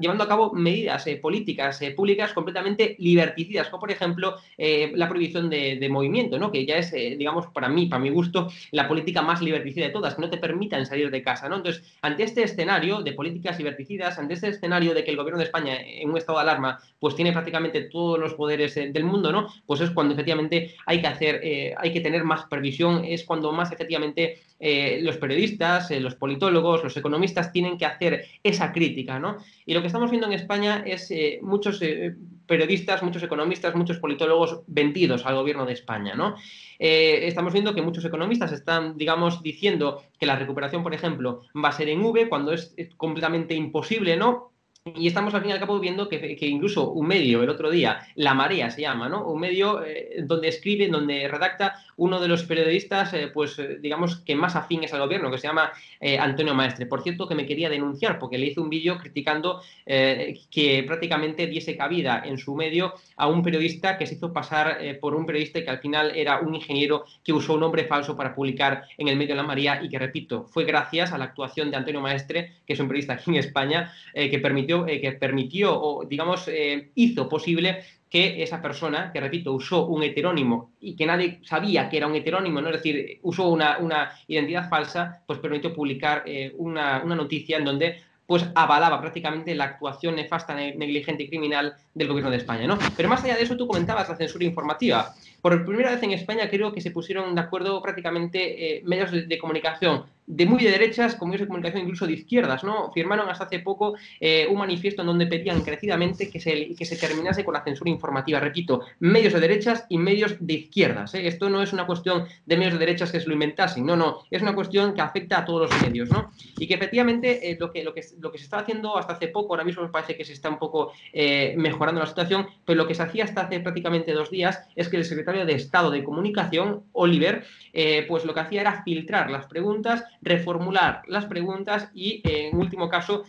llevando 0.00 0.24
a 0.24 0.28
cabo 0.28 0.52
medidas 0.52 1.06
eh, 1.06 1.16
políticas 1.16 1.80
eh, 1.82 1.92
públicas 1.92 2.32
completamente 2.32 2.96
liberticidas, 2.98 3.68
como 3.68 3.80
por 3.80 3.90
ejemplo 3.90 4.36
eh, 4.56 4.92
la 4.94 5.08
prohibición 5.08 5.50
de, 5.50 5.88
movimiento, 5.90 6.38
¿no? 6.38 6.52
que 6.52 6.64
ya 6.64 6.76
es, 6.76 6.92
digamos, 6.92 7.48
para 7.48 7.68
mí, 7.68 7.86
para 7.86 8.00
mi 8.00 8.10
gusto, 8.10 8.48
la 8.70 8.86
política 8.86 9.22
más 9.22 9.42
liberticida 9.42 9.86
de 9.86 9.92
todas, 9.92 10.14
que 10.14 10.20
no 10.20 10.30
te 10.30 10.38
permitan 10.38 10.86
salir 10.86 11.10
de 11.10 11.22
casa. 11.22 11.48
¿no? 11.48 11.56
Entonces, 11.56 11.82
ante 12.00 12.22
este 12.22 12.44
escenario 12.44 13.02
de 13.02 13.12
políticas 13.12 13.58
liberticidas, 13.58 14.18
ante 14.18 14.34
este 14.34 14.48
escenario 14.48 14.94
de 14.94 15.02
que 15.02 15.10
el 15.10 15.16
gobierno 15.16 15.38
de 15.38 15.44
España, 15.44 15.76
en 15.80 16.10
un 16.10 16.16
estado 16.16 16.38
de 16.38 16.42
alarma, 16.42 16.78
pues 16.98 17.16
tiene 17.16 17.32
prácticamente 17.32 17.82
todos 17.82 18.18
los 18.18 18.34
poderes 18.34 18.74
del 18.74 19.04
mundo, 19.04 19.32
¿no? 19.32 19.48
pues 19.66 19.80
es 19.80 19.90
cuando 19.90 20.14
efectivamente 20.14 20.74
hay 20.86 21.00
que 21.00 21.06
hacer, 21.06 21.74
hay 21.76 21.92
que 21.92 22.00
tener 22.00 22.22
más 22.24 22.44
previsión, 22.44 23.04
es 23.04 23.24
cuando 23.24 23.52
más 23.52 23.72
efectivamente 23.72 24.38
los 24.60 25.16
periodistas, 25.16 25.90
los 25.90 26.14
politólogos, 26.14 26.84
los 26.84 26.96
economistas 26.96 27.52
tienen 27.52 27.78
que 27.78 27.86
hacer 27.86 28.26
esa 28.42 28.72
crítica, 28.72 29.18
¿no? 29.18 29.38
Y 29.64 29.74
lo 29.74 29.80
que 29.80 29.86
estamos 29.86 30.10
viendo 30.10 30.26
en 30.26 30.34
España 30.34 30.82
es 30.86 31.10
eh, 31.10 31.38
muchos 31.42 31.80
eh, 31.82 32.14
periodistas, 32.46 33.02
muchos 33.02 33.22
economistas, 33.22 33.74
muchos 33.74 33.98
politólogos 33.98 34.62
vendidos 34.66 35.24
al 35.24 35.36
gobierno 35.36 35.64
de 35.64 35.72
España, 35.72 36.14
¿no? 36.14 36.36
Eh, 36.78 37.20
estamos 37.26 37.52
viendo 37.52 37.74
que 37.74 37.82
muchos 37.82 38.04
economistas 38.04 38.52
están, 38.52 38.96
digamos, 38.96 39.42
diciendo 39.42 40.02
que 40.18 40.26
la 40.26 40.36
recuperación, 40.36 40.82
por 40.82 40.94
ejemplo, 40.94 41.42
va 41.56 41.70
a 41.70 41.72
ser 41.72 41.88
en 41.88 42.02
V 42.02 42.28
cuando 42.28 42.52
es 42.52 42.74
completamente 42.96 43.54
imposible, 43.54 44.16
¿no? 44.16 44.50
Y 44.82 45.06
estamos 45.06 45.34
al 45.34 45.42
fin 45.42 45.50
y 45.50 45.52
al 45.52 45.60
cabo 45.60 45.78
viendo 45.78 46.08
que, 46.08 46.38
incluso 46.40 46.90
un 46.90 47.06
medio, 47.06 47.42
el 47.42 47.50
otro 47.50 47.70
día, 47.70 48.00
La 48.14 48.32
Marea 48.32 48.70
se 48.70 48.80
llama, 48.80 49.10
¿no? 49.10 49.26
Un 49.26 49.38
medio 49.38 49.82
donde 50.24 50.48
escribe, 50.48 50.88
donde 50.88 51.28
redacta 51.28 51.74
uno 52.00 52.18
de 52.18 52.28
los 52.28 52.44
periodistas, 52.44 53.12
eh, 53.12 53.28
pues 53.28 53.58
eh, 53.58 53.76
digamos 53.78 54.16
que 54.16 54.34
más 54.34 54.56
afines 54.56 54.94
al 54.94 55.00
gobierno, 55.00 55.30
que 55.30 55.36
se 55.36 55.46
llama 55.46 55.70
eh, 56.00 56.18
Antonio 56.18 56.54
Maestre. 56.54 56.86
Por 56.86 57.02
cierto, 57.02 57.28
que 57.28 57.34
me 57.34 57.44
quería 57.44 57.68
denunciar 57.68 58.18
porque 58.18 58.38
le 58.38 58.46
hizo 58.46 58.62
un 58.62 58.70
vídeo 58.70 58.96
criticando 58.98 59.60
que 59.84 60.84
prácticamente 60.86 61.46
diese 61.46 61.76
cabida 61.76 62.22
en 62.24 62.38
su 62.38 62.54
medio 62.54 62.94
a 63.16 63.26
un 63.26 63.42
periodista 63.42 63.98
que 63.98 64.06
se 64.06 64.14
hizo 64.14 64.32
pasar 64.32 64.78
por 65.00 65.14
un 65.14 65.26
periodista 65.26 65.62
que 65.64 65.70
al 65.70 65.80
final 65.80 66.12
era 66.14 66.38
un 66.38 66.54
ingeniero 66.54 67.04
que 67.24 67.32
usó 67.32 67.54
un 67.54 67.60
nombre 67.60 67.84
falso 67.84 68.16
para 68.16 68.34
publicar 68.34 68.84
en 68.96 69.08
el 69.08 69.16
medio 69.16 69.34
la 69.34 69.42
María 69.42 69.82
y 69.82 69.88
que, 69.88 69.98
repito, 69.98 70.44
fue 70.44 70.64
gracias 70.64 71.12
a 71.12 71.18
la 71.18 71.24
actuación 71.24 71.70
de 71.70 71.76
Antonio 71.76 72.00
Maestre, 72.00 72.58
que 72.64 72.74
es 72.74 72.80
un 72.80 72.86
periodista 72.86 73.14
aquí 73.14 73.30
en 73.30 73.36
España, 73.36 73.92
que 74.14 74.38
permitió, 74.38 74.69
que 74.86 75.16
permitió 75.18 75.80
o, 75.80 76.04
digamos, 76.04 76.48
hizo 76.94 77.28
posible 77.28 77.82
que 78.10 78.42
esa 78.42 78.60
persona, 78.60 79.12
que 79.12 79.20
repito, 79.20 79.52
usó 79.52 79.86
un 79.86 80.02
heterónimo 80.02 80.72
y 80.80 80.96
que 80.96 81.06
nadie 81.06 81.40
sabía 81.44 81.88
que 81.88 81.96
era 81.96 82.08
un 82.08 82.16
heterónimo, 82.16 82.60
¿no? 82.60 82.68
es 82.68 82.76
decir, 82.76 83.20
usó 83.22 83.48
una, 83.48 84.10
identidad 84.26 84.68
falsa, 84.68 85.22
pues 85.26 85.38
permitió 85.38 85.72
publicar 85.72 86.24
eh, 86.26 86.52
una, 86.58 87.02
una, 87.04 87.14
noticia 87.14 87.56
en 87.56 87.64
donde 87.64 88.02
pues 88.26 88.46
avalaba 88.54 89.00
prácticamente 89.00 89.54
la 89.54 89.64
actuación 89.64 90.16
nefasta, 90.16 90.54
negligente 90.54 91.24
y 91.24 91.28
criminal 91.28 91.74
del 91.94 92.06
gobierno 92.06 92.30
de 92.30 92.36
España, 92.36 92.64
¿no? 92.64 92.78
Pero 92.96 93.08
más 93.08 93.24
allá 93.24 93.34
de 93.34 93.42
eso, 93.42 93.56
tú 93.56 93.66
comentabas 93.66 94.08
la 94.08 94.14
censura 94.14 94.44
informativa. 94.44 95.12
Por 95.42 95.64
primera 95.64 95.90
vez 95.90 96.02
en 96.04 96.12
España 96.12 96.48
creo 96.48 96.72
que 96.72 96.80
se 96.80 96.92
pusieron 96.92 97.34
de 97.34 97.40
acuerdo 97.40 97.82
prácticamente 97.82 98.76
eh, 98.76 98.82
medios 98.84 99.10
de, 99.10 99.38
comunicación 99.38 100.04
de 100.30 100.46
muy 100.46 100.62
de 100.62 100.70
derechas 100.70 101.16
como 101.16 101.30
medios 101.30 101.42
de 101.42 101.46
comunicación 101.48 101.82
incluso 101.82 102.06
de 102.06 102.12
izquierdas, 102.12 102.62
¿no? 102.62 102.92
Firmaron 102.92 103.28
hasta 103.28 103.44
hace 103.44 103.58
poco 103.58 103.96
eh, 104.20 104.46
un 104.48 104.58
manifiesto 104.58 105.02
en 105.02 105.08
donde 105.08 105.26
pedían 105.26 105.56
encarecidamente 105.56 106.30
que 106.30 106.38
se, 106.38 106.74
que 106.76 106.84
se 106.84 106.96
terminase 106.96 107.44
con 107.44 107.54
la 107.54 107.64
censura 107.64 107.90
informativa. 107.90 108.38
Repito, 108.38 108.82
medios 109.00 109.32
de 109.32 109.40
derechas 109.40 109.86
y 109.88 109.98
medios 109.98 110.36
de 110.38 110.54
izquierdas. 110.54 111.14
¿eh? 111.14 111.26
Esto 111.26 111.50
no 111.50 111.62
es 111.62 111.72
una 111.72 111.84
cuestión 111.84 112.26
de 112.46 112.56
medios 112.56 112.74
de 112.74 112.78
derechas 112.78 113.10
que 113.10 113.18
se 113.18 113.26
lo 113.26 113.32
inventasen, 113.32 113.84
no, 113.84 113.96
no, 113.96 114.20
es 114.30 114.40
una 114.42 114.54
cuestión 114.54 114.94
que 114.94 115.00
afecta 115.00 115.38
a 115.38 115.44
todos 115.44 115.68
los 115.68 115.82
medios, 115.82 116.10
¿no? 116.10 116.30
Y 116.58 116.68
que 116.68 116.74
efectivamente 116.74 117.56
lo, 117.58 117.72
que, 117.72 117.82
lo, 117.82 117.92
que, 117.92 118.02
lo 118.20 118.30
que 118.30 118.38
se 118.38 118.44
está 118.44 118.60
haciendo 118.60 118.96
hasta 118.96 119.14
hace 119.14 119.28
poco, 119.28 119.54
ahora 119.54 119.64
mismo 119.64 119.82
me 119.82 119.88
parece 119.88 120.16
que 120.16 120.24
se 120.24 120.32
está 120.32 120.48
un 120.48 120.58
poco 120.58 120.92
mejorando 121.12 122.00
la 122.00 122.06
situación, 122.06 122.46
pero 122.64 122.76
lo 122.76 122.86
que 122.86 122.94
se 122.94 123.02
hacía 123.02 123.24
hasta 123.24 123.42
hace 123.42 123.60
prácticamente 123.60 124.12
dos 124.12 124.30
días 124.30 124.60
es 124.76 124.88
que 124.88 124.96
el 124.96 125.04
secretario 125.04 125.44
de 125.44 125.54
Estado 125.54 125.90
de 125.90 126.04
Comunicación, 126.04 126.84
Oliver, 126.92 127.44
eh, 127.72 128.04
pues 128.08 128.24
lo 128.24 128.34
que 128.34 128.40
hacía 128.40 128.60
era 128.60 128.82
filtrar 128.82 129.30
las 129.30 129.46
preguntas, 129.46 130.04
reformular 130.22 131.02
las 131.06 131.26
preguntas 131.26 131.90
y, 131.94 132.20
en 132.24 132.56
último 132.56 132.88
caso, 132.88 133.24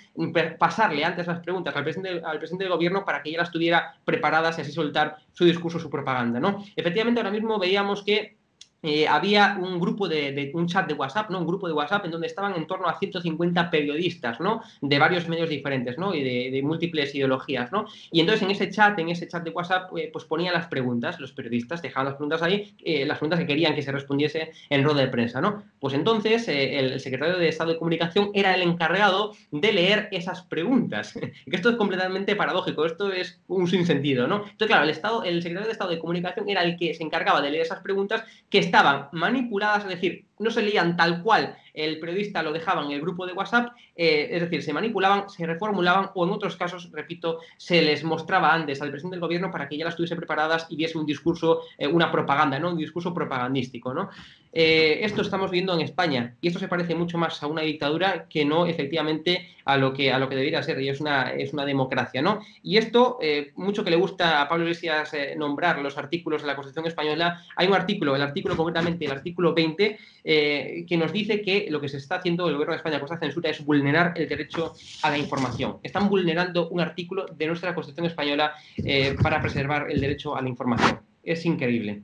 pasarle 0.59 1.05
antes 1.05 1.27
las 1.27 1.39
preguntas 1.39 1.75
al 1.75 1.83
presidente, 1.83 2.21
al 2.25 2.37
presidente 2.37 2.65
del 2.65 2.73
gobierno 2.73 3.05
para 3.05 3.23
que 3.23 3.31
ya 3.31 3.37
las 3.37 3.51
tuviera 3.51 3.95
preparadas 4.03 4.57
y 4.57 4.61
así 4.61 4.71
soltar 4.71 5.17
su 5.31 5.45
discurso, 5.45 5.79
su 5.79 5.89
propaganda. 5.89 6.39
¿no? 6.39 6.63
Efectivamente, 6.75 7.19
ahora 7.19 7.31
mismo 7.31 7.57
veíamos 7.59 8.03
que 8.03 8.40
eh, 8.83 9.07
había 9.07 9.57
un 9.61 9.79
grupo 9.79 10.07
de, 10.07 10.51
un 10.53 10.67
chat 10.67 10.87
de 10.87 10.93
WhatsApp, 10.93 11.29
¿no? 11.29 11.39
Un 11.39 11.47
grupo 11.47 11.67
de 11.67 11.73
WhatsApp 11.73 12.05
en 12.05 12.11
donde 12.11 12.27
estaban 12.27 12.55
en 12.55 12.65
torno 12.65 12.87
a 12.87 12.97
150 12.97 13.69
periodistas, 13.69 14.39
¿no? 14.39 14.61
De 14.81 14.97
varios 14.97 15.27
medios 15.27 15.49
diferentes, 15.49 15.97
¿no? 15.97 16.15
Y 16.15 16.51
de, 16.51 16.61
múltiples 16.61 17.13
ideologías, 17.15 17.71
¿no? 17.71 17.85
Y 18.11 18.19
entonces 18.19 18.43
en 18.43 18.51
ese 18.51 18.69
chat, 18.69 18.97
en 18.99 19.09
ese 19.09 19.27
chat 19.27 19.43
de 19.43 19.49
WhatsApp, 19.49 19.91
eh, 19.97 20.09
pues 20.11 20.25
ponían 20.25 20.53
las 20.53 20.67
preguntas, 20.67 21.19
los 21.19 21.31
periodistas 21.31 21.81
dejaban 21.81 22.05
las 22.05 22.15
preguntas 22.15 22.41
ahí, 22.41 22.75
eh, 22.83 23.05
las 23.05 23.17
preguntas 23.17 23.39
que 23.39 23.47
querían 23.47 23.75
que 23.75 23.81
se 23.81 23.91
respondiese 23.91 24.51
en 24.69 24.83
rueda 24.83 25.01
de 25.01 25.07
prensa, 25.07 25.41
¿no? 25.41 25.63
Pues 25.79 25.93
entonces 25.93 26.47
el, 26.47 26.99
secretario 26.99 27.37
de 27.37 27.47
Estado 27.47 27.71
de 27.71 27.77
Comunicación 27.77 28.31
era 28.33 28.53
el 28.53 28.61
encargado 28.61 29.33
de 29.51 29.71
leer 29.73 30.07
esas 30.11 30.43
preguntas. 30.43 31.13
que 31.49 31.55
esto 31.55 31.69
es 31.69 31.75
completamente 31.75 32.35
paradójico, 32.35 32.85
esto 32.85 33.11
es 33.11 33.39
un 33.47 33.67
sinsentido, 33.67 34.27
¿no? 34.27 34.37
Entonces, 34.37 34.67
claro, 34.67 34.83
el, 34.83 34.89
Estado, 34.89 35.23
el 35.23 35.41
secretario 35.41 35.67
de 35.67 35.73
Estado 35.73 35.91
de 35.91 35.99
Comunicación 35.99 36.47
era 36.49 36.63
el 36.63 36.77
que 36.77 36.93
se 36.93 37.03
encargaba 37.03 37.41
de 37.41 37.51
leer 37.51 37.63
esas 37.63 37.79
preguntas 37.79 38.23
que 38.49 38.70
estaban 38.71 39.09
manipuladas, 39.11 39.83
es 39.83 39.89
decir, 39.89 40.25
no 40.41 40.51
se 40.51 40.61
leían 40.61 40.97
tal 40.97 41.21
cual 41.21 41.55
el 41.73 41.99
periodista 41.99 42.43
lo 42.43 42.51
dejaba 42.51 42.83
en 42.83 42.91
el 42.91 43.01
grupo 43.01 43.25
de 43.25 43.33
WhatsApp, 43.33 43.73
eh, 43.95 44.29
es 44.31 44.41
decir, 44.41 44.63
se 44.63 44.73
manipulaban, 44.73 45.29
se 45.29 45.45
reformulaban 45.45 46.09
o 46.15 46.25
en 46.25 46.31
otros 46.31 46.55
casos, 46.55 46.89
repito, 46.91 47.39
se 47.57 47.81
les 47.81 48.03
mostraba 48.03 48.53
antes 48.53 48.81
al 48.81 48.89
presidente 48.89 49.15
del 49.15 49.21
gobierno 49.21 49.51
para 49.51 49.67
que 49.67 49.77
ya 49.77 49.85
las 49.85 49.95
tuviese 49.95 50.15
preparadas 50.15 50.67
y 50.69 50.75
viese 50.75 50.97
un 50.97 51.05
discurso, 51.05 51.61
eh, 51.77 51.87
una 51.87 52.11
propaganda, 52.11 52.59
¿no? 52.59 52.71
Un 52.71 52.77
discurso 52.77 53.13
propagandístico, 53.13 53.93
¿no? 53.93 54.09
Eh, 54.53 54.99
esto 55.03 55.21
estamos 55.21 55.49
viendo 55.49 55.73
en 55.73 55.79
España 55.79 56.35
y 56.41 56.47
esto 56.47 56.59
se 56.59 56.67
parece 56.67 56.93
mucho 56.93 57.17
más 57.17 57.41
a 57.41 57.47
una 57.47 57.61
dictadura 57.61 58.27
que 58.27 58.43
no 58.43 58.65
efectivamente 58.65 59.47
a 59.63 59.77
lo 59.77 59.93
que, 59.93 60.11
a 60.11 60.19
lo 60.19 60.27
que 60.27 60.35
debería 60.35 60.61
ser 60.61 60.81
y 60.81 60.89
es 60.89 60.99
una, 60.99 61.31
es 61.31 61.53
una 61.53 61.63
democracia, 61.63 62.21
¿no? 62.21 62.41
Y 62.61 62.75
esto, 62.75 63.19
mucho 63.55 63.85
que 63.85 63.91
le 63.91 63.95
gusta 63.95 64.41
a 64.41 64.49
Pablo 64.49 64.65
Iglesias 64.65 65.13
nombrar 65.37 65.79
los 65.79 65.97
artículos 65.97 66.41
de 66.41 66.47
la 66.47 66.55
Constitución 66.55 66.87
Española, 66.87 67.45
hay 67.55 67.67
un 67.67 67.75
artículo, 67.75 68.13
el 68.13 68.21
artículo 68.21 68.57
concretamente, 68.57 69.05
el 69.05 69.11
artículo 69.11 69.53
20, 69.53 69.97
eh, 70.33 70.85
que 70.87 70.95
nos 70.95 71.11
dice 71.11 71.41
que 71.41 71.67
lo 71.69 71.81
que 71.81 71.89
se 71.89 71.97
está 71.97 72.15
haciendo 72.15 72.47
el 72.47 72.53
gobierno 72.53 72.71
de 72.71 72.77
España 72.77 73.01
con 73.01 73.07
esta 73.07 73.19
censura 73.19 73.49
es 73.49 73.65
vulnerar 73.65 74.13
el 74.15 74.29
derecho 74.29 74.73
a 75.03 75.09
la 75.09 75.17
información. 75.17 75.79
Están 75.83 76.07
vulnerando 76.07 76.69
un 76.69 76.79
artículo 76.79 77.25
de 77.25 77.47
nuestra 77.47 77.75
Constitución 77.75 78.05
española 78.05 78.53
eh, 78.77 79.13
para 79.21 79.41
preservar 79.41 79.91
el 79.91 79.99
derecho 79.99 80.33
a 80.33 80.41
la 80.41 80.47
información. 80.47 81.01
Es 81.21 81.45
increíble. 81.45 82.03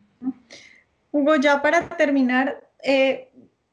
Hugo, 1.11 1.37
ya 1.37 1.61
para 1.61 1.87
terminar, 1.87 2.59
eh, 2.83 3.26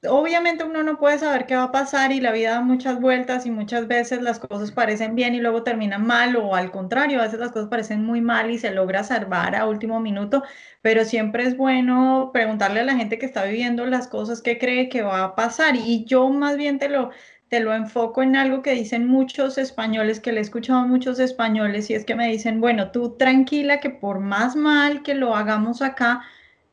obviamente 0.08 0.64
uno 0.64 0.82
no 0.82 0.98
puede 0.98 1.18
saber 1.18 1.46
qué 1.46 1.56
va 1.56 1.64
a 1.64 1.72
pasar 1.72 2.12
y 2.12 2.20
la 2.20 2.32
vida 2.32 2.50
da 2.52 2.60
muchas 2.60 3.00
vueltas 3.00 3.46
y 3.46 3.50
muchas 3.50 3.86
veces 3.88 4.22
las 4.22 4.38
cosas 4.38 4.72
parecen 4.72 5.14
bien 5.14 5.34
y 5.34 5.40
luego 5.40 5.62
terminan 5.62 6.06
mal 6.06 6.36
o 6.36 6.54
al 6.54 6.70
contrario, 6.70 7.20
a 7.20 7.24
veces 7.24 7.40
las 7.40 7.52
cosas 7.52 7.68
parecen 7.68 8.04
muy 8.04 8.20
mal 8.20 8.50
y 8.50 8.58
se 8.58 8.70
logra 8.70 9.04
salvar 9.04 9.54
a 9.56 9.66
último 9.66 10.00
minuto, 10.00 10.42
pero 10.82 11.04
siempre 11.04 11.44
es 11.44 11.56
bueno 11.56 12.30
preguntarle 12.32 12.80
a 12.80 12.84
la 12.84 12.96
gente 12.96 13.18
que 13.18 13.26
está 13.26 13.44
viviendo 13.44 13.86
las 13.86 14.08
cosas 14.08 14.42
que 14.42 14.58
cree 14.58 14.88
que 14.88 15.02
va 15.02 15.24
a 15.24 15.34
pasar. 15.34 15.76
Y 15.76 16.04
yo 16.04 16.28
más 16.30 16.56
bien 16.56 16.78
te 16.78 16.88
lo 16.88 17.10
te 17.48 17.60
lo 17.60 17.72
enfoco 17.74 18.22
en 18.22 18.36
algo 18.36 18.62
que 18.62 18.72
dicen 18.72 19.06
muchos 19.06 19.58
españoles, 19.58 20.18
que 20.20 20.32
le 20.32 20.38
he 20.38 20.42
escuchado 20.42 20.80
a 20.80 20.86
muchos 20.86 21.20
españoles, 21.20 21.88
y 21.90 21.94
es 21.94 22.04
que 22.04 22.16
me 22.16 22.28
dicen, 22.28 22.60
bueno, 22.60 22.90
tú 22.90 23.16
tranquila 23.16 23.80
que 23.80 23.90
por 23.90 24.18
más 24.20 24.56
mal 24.56 25.02
que 25.02 25.14
lo 25.14 25.36
hagamos 25.36 25.80
acá, 25.82 26.22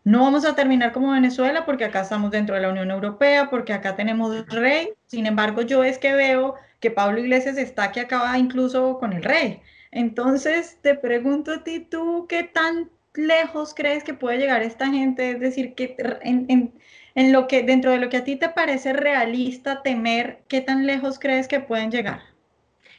no 0.04 0.22
vamos 0.22 0.46
a 0.46 0.56
terminar 0.56 0.92
como 0.92 1.12
Venezuela 1.12 1.66
porque 1.66 1.86
acá 1.86 2.02
estamos 2.02 2.32
dentro 2.32 2.56
de 2.56 2.62
la 2.62 2.70
Unión 2.70 2.92
Europea, 2.92 3.50
porque 3.50 3.74
acá 3.74 3.96
tenemos 3.96 4.46
rey. 4.48 4.90
Sin 5.08 5.26
embargo, 5.28 5.62
yo 5.62 5.84
es 5.84 5.98
que 6.00 6.14
veo 6.14 6.56
que 6.80 6.92
Pablo 6.92 7.20
Iglesias 7.20 7.58
está 7.58 7.92
que 7.92 8.02
acaba 8.02 8.38
incluso 8.38 8.98
con 9.00 9.14
el 9.14 9.24
rey. 9.24 9.62
Entonces, 9.92 10.80
te 10.82 10.96
pregunto 10.96 11.52
a 11.54 11.64
ti, 11.64 11.80
¿tú 11.82 12.26
qué 12.28 12.44
tan 12.44 12.90
lejos 13.14 13.74
crees 13.76 14.04
que 14.04 14.14
puede 14.14 14.38
llegar 14.40 14.64
esta 14.64 14.88
gente? 14.88 15.32
Es 15.32 15.40
decir, 15.40 15.76
que 15.76 15.96
en, 16.22 16.74
en 17.16 17.32
lo 17.32 17.48
que 17.48 17.64
dentro 17.64 17.92
de 17.92 17.98
lo 18.00 18.10
que 18.10 18.18
a 18.18 18.24
ti 18.24 18.36
te 18.38 18.50
parece 18.50 18.94
realista 18.94 19.82
temer, 19.84 20.44
¿qué 20.48 20.62
tan 20.62 20.88
lejos 20.88 21.20
crees 21.20 21.48
que 21.48 21.60
pueden 21.60 21.92
llegar? 21.92 22.31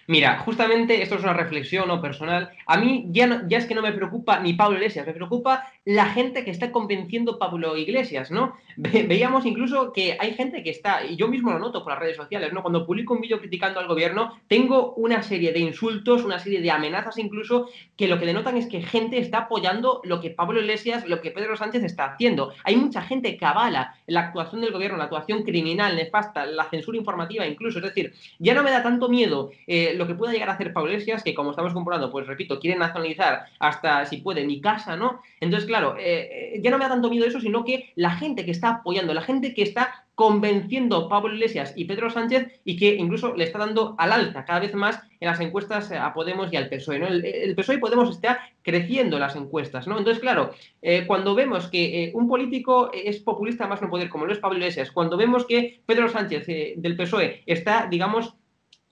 Mira, 0.07 0.39
justamente 0.39 1.03
esto 1.03 1.17
es 1.17 1.23
una 1.23 1.33
reflexión 1.33 1.89
¿no? 1.89 2.01
personal. 2.01 2.51
A 2.67 2.77
mí 2.77 3.07
ya, 3.11 3.43
ya 3.47 3.59
es 3.59 3.67
que 3.67 3.75
no 3.75 3.83
me 3.83 3.93
preocupa 3.93 4.41
ni 4.41 4.55
Pablo 4.55 4.77
Iglesias, 4.77 5.07
me 5.07 5.13
preocupa 5.13 5.69
la 5.85 6.07
gente 6.07 6.45
que 6.45 6.51
está 6.51 6.73
convenciendo 6.73 7.39
Pablo 7.39 7.77
Iglesias, 7.77 8.31
¿no? 8.31 8.55
veíamos 8.77 9.47
incluso 9.47 9.93
que 9.93 10.17
hay 10.19 10.35
gente 10.35 10.63
que 10.63 10.71
está, 10.71 11.05
y 11.05 11.17
yo 11.17 11.29
mismo 11.29 11.53
lo 11.53 11.59
noto 11.59 11.83
por 11.83 11.93
las 11.93 12.01
redes 12.01 12.17
sociales, 12.17 12.53
¿no? 12.53 12.63
Cuando 12.63 12.87
publico 12.87 13.15
un 13.15 13.21
vídeo 13.21 13.39
criticando 13.39 13.81
al 13.81 13.87
gobierno, 13.87 14.39
tengo 14.49 14.95
una 14.95 15.23
serie 15.23 15.53
de 15.53 15.59
insultos, 15.61 16.25
una 16.25 16.39
serie 16.39 16.61
de 16.61 16.71
amenazas 16.71 17.19
incluso, 17.19 17.69
que 17.97 18.09
lo 18.09 18.19
que 18.19 18.27
denotan 18.27 18.57
es 18.57 18.67
que 18.67 18.83
gente 18.83 19.19
está 19.19 19.39
apoyando 19.39 20.01
lo 20.05 20.21
que 20.21 20.31
Pablo 20.31 20.61
Iglesias, 20.61 21.07
lo 21.07 21.21
que 21.21 21.31
Pedro 21.31 21.57
Sánchez 21.57 21.85
está 21.85 22.07
haciendo. 22.07 22.53
Hay 22.65 22.77
mucha 22.77 23.03
gente 23.03 23.37
que 23.37 23.45
avala 23.45 23.95
la 24.07 24.21
actuación 24.21 24.61
del 24.61 24.73
gobierno, 24.73 24.97
la 24.97 25.05
actuación 25.05 25.43
criminal, 25.43 25.97
nefasta, 25.97 26.47
la 26.47 26.69
censura 26.71 26.99
informativa 26.99 27.47
incluso. 27.47 27.79
Es 27.79 27.85
decir, 27.85 28.15
ya 28.39 28.55
no 28.55 28.63
me 28.63 28.71
da 28.71 28.83
tanto 28.83 29.09
miedo 29.09 29.51
eh, 29.67 29.92
lo 29.95 30.07
que 30.07 30.15
pueda 30.15 30.33
llegar 30.33 30.51
a 30.51 30.55
hacer 30.55 30.73
Pablo 30.73 30.91
Iglesias, 30.91 31.23
que 31.23 31.35
como 31.35 31.51
estamos 31.51 31.73
comprobando, 31.73 32.11
pues 32.11 32.27
repito, 32.27 32.59
quiere 32.59 32.79
nacionalizar 32.79 33.47
hasta, 33.59 34.05
si 34.07 34.19
puede, 34.19 34.45
mi 34.45 34.61
casa, 34.61 34.97
¿no? 34.97 35.21
Entonces, 35.41 35.67
claro, 35.69 35.97
eh, 35.99 36.61
ya 36.63 36.71
no 36.71 36.79
me 36.79 36.85
da 36.85 36.91
tanto 36.91 37.11
miedo 37.11 37.27
eso, 37.27 37.41
sino 37.41 37.65
que 37.65 37.93
la 37.97 38.11
gente 38.11 38.45
que 38.45 38.51
está 38.51 38.71
apoyando, 38.71 39.15
la 39.15 39.23
gente 39.23 39.55
que 39.55 39.63
está 39.63 40.05
convenciendo 40.15 40.97
a 40.97 41.09
Pablo 41.09 41.35
Iglesias 41.35 41.73
y 41.75 41.87
Pedro 41.87 42.11
Sánchez 42.11 42.61
y 42.65 42.77
que 42.77 42.95
incluso 42.95 43.35
le 43.35 43.45
está 43.45 43.59
dando 43.59 43.95
al 43.99 44.13
alta 44.13 44.45
cada 44.45 44.61
vez 44.61 44.75
más 44.75 45.01
en 45.21 45.29
las 45.29 45.41
encuestas 45.41 45.91
a 45.91 46.13
Podemos 46.13 46.53
y 46.53 46.57
al 46.57 46.69
PSOE. 46.69 46.99
¿no? 46.99 47.07
El, 47.07 47.55
PSOE 47.57 47.77
y 47.77 47.79
Podemos 47.79 48.11
está 48.11 48.41
creciendo 48.63 49.19
las 49.19 49.37
encuestas. 49.37 49.87
¿no? 49.87 49.97
Entonces, 49.99 50.21
claro, 50.21 50.51
eh, 50.83 51.07
cuando 51.07 51.35
vemos 51.35 51.69
que 51.69 52.05
eh, 52.05 52.13
un 52.15 52.29
político 52.29 52.91
es 52.93 53.21
populista 53.21 53.67
más 53.67 53.81
no 53.81 53.89
poder, 53.89 54.11
como 54.11 54.27
lo 54.27 54.33
es 54.33 54.39
Pablo 54.39 54.59
Iglesias, 54.59 54.91
cuando 54.91 55.17
vemos 55.17 55.47
que 55.47 55.81
Pedro 55.87 56.09
Sánchez 56.09 56.47
del 56.77 56.97
PSOE 56.97 57.43
está, 57.47 57.87
digamos, 57.91 58.35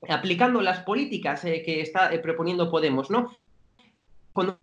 aplicando 0.08 0.60
las 0.60 0.80
políticas 0.80 1.42
que 1.42 1.80
está 1.80 2.10
proponiendo 2.22 2.70
Podemos, 2.70 3.10
¿no? 3.10 3.36
Cuando 4.32 4.58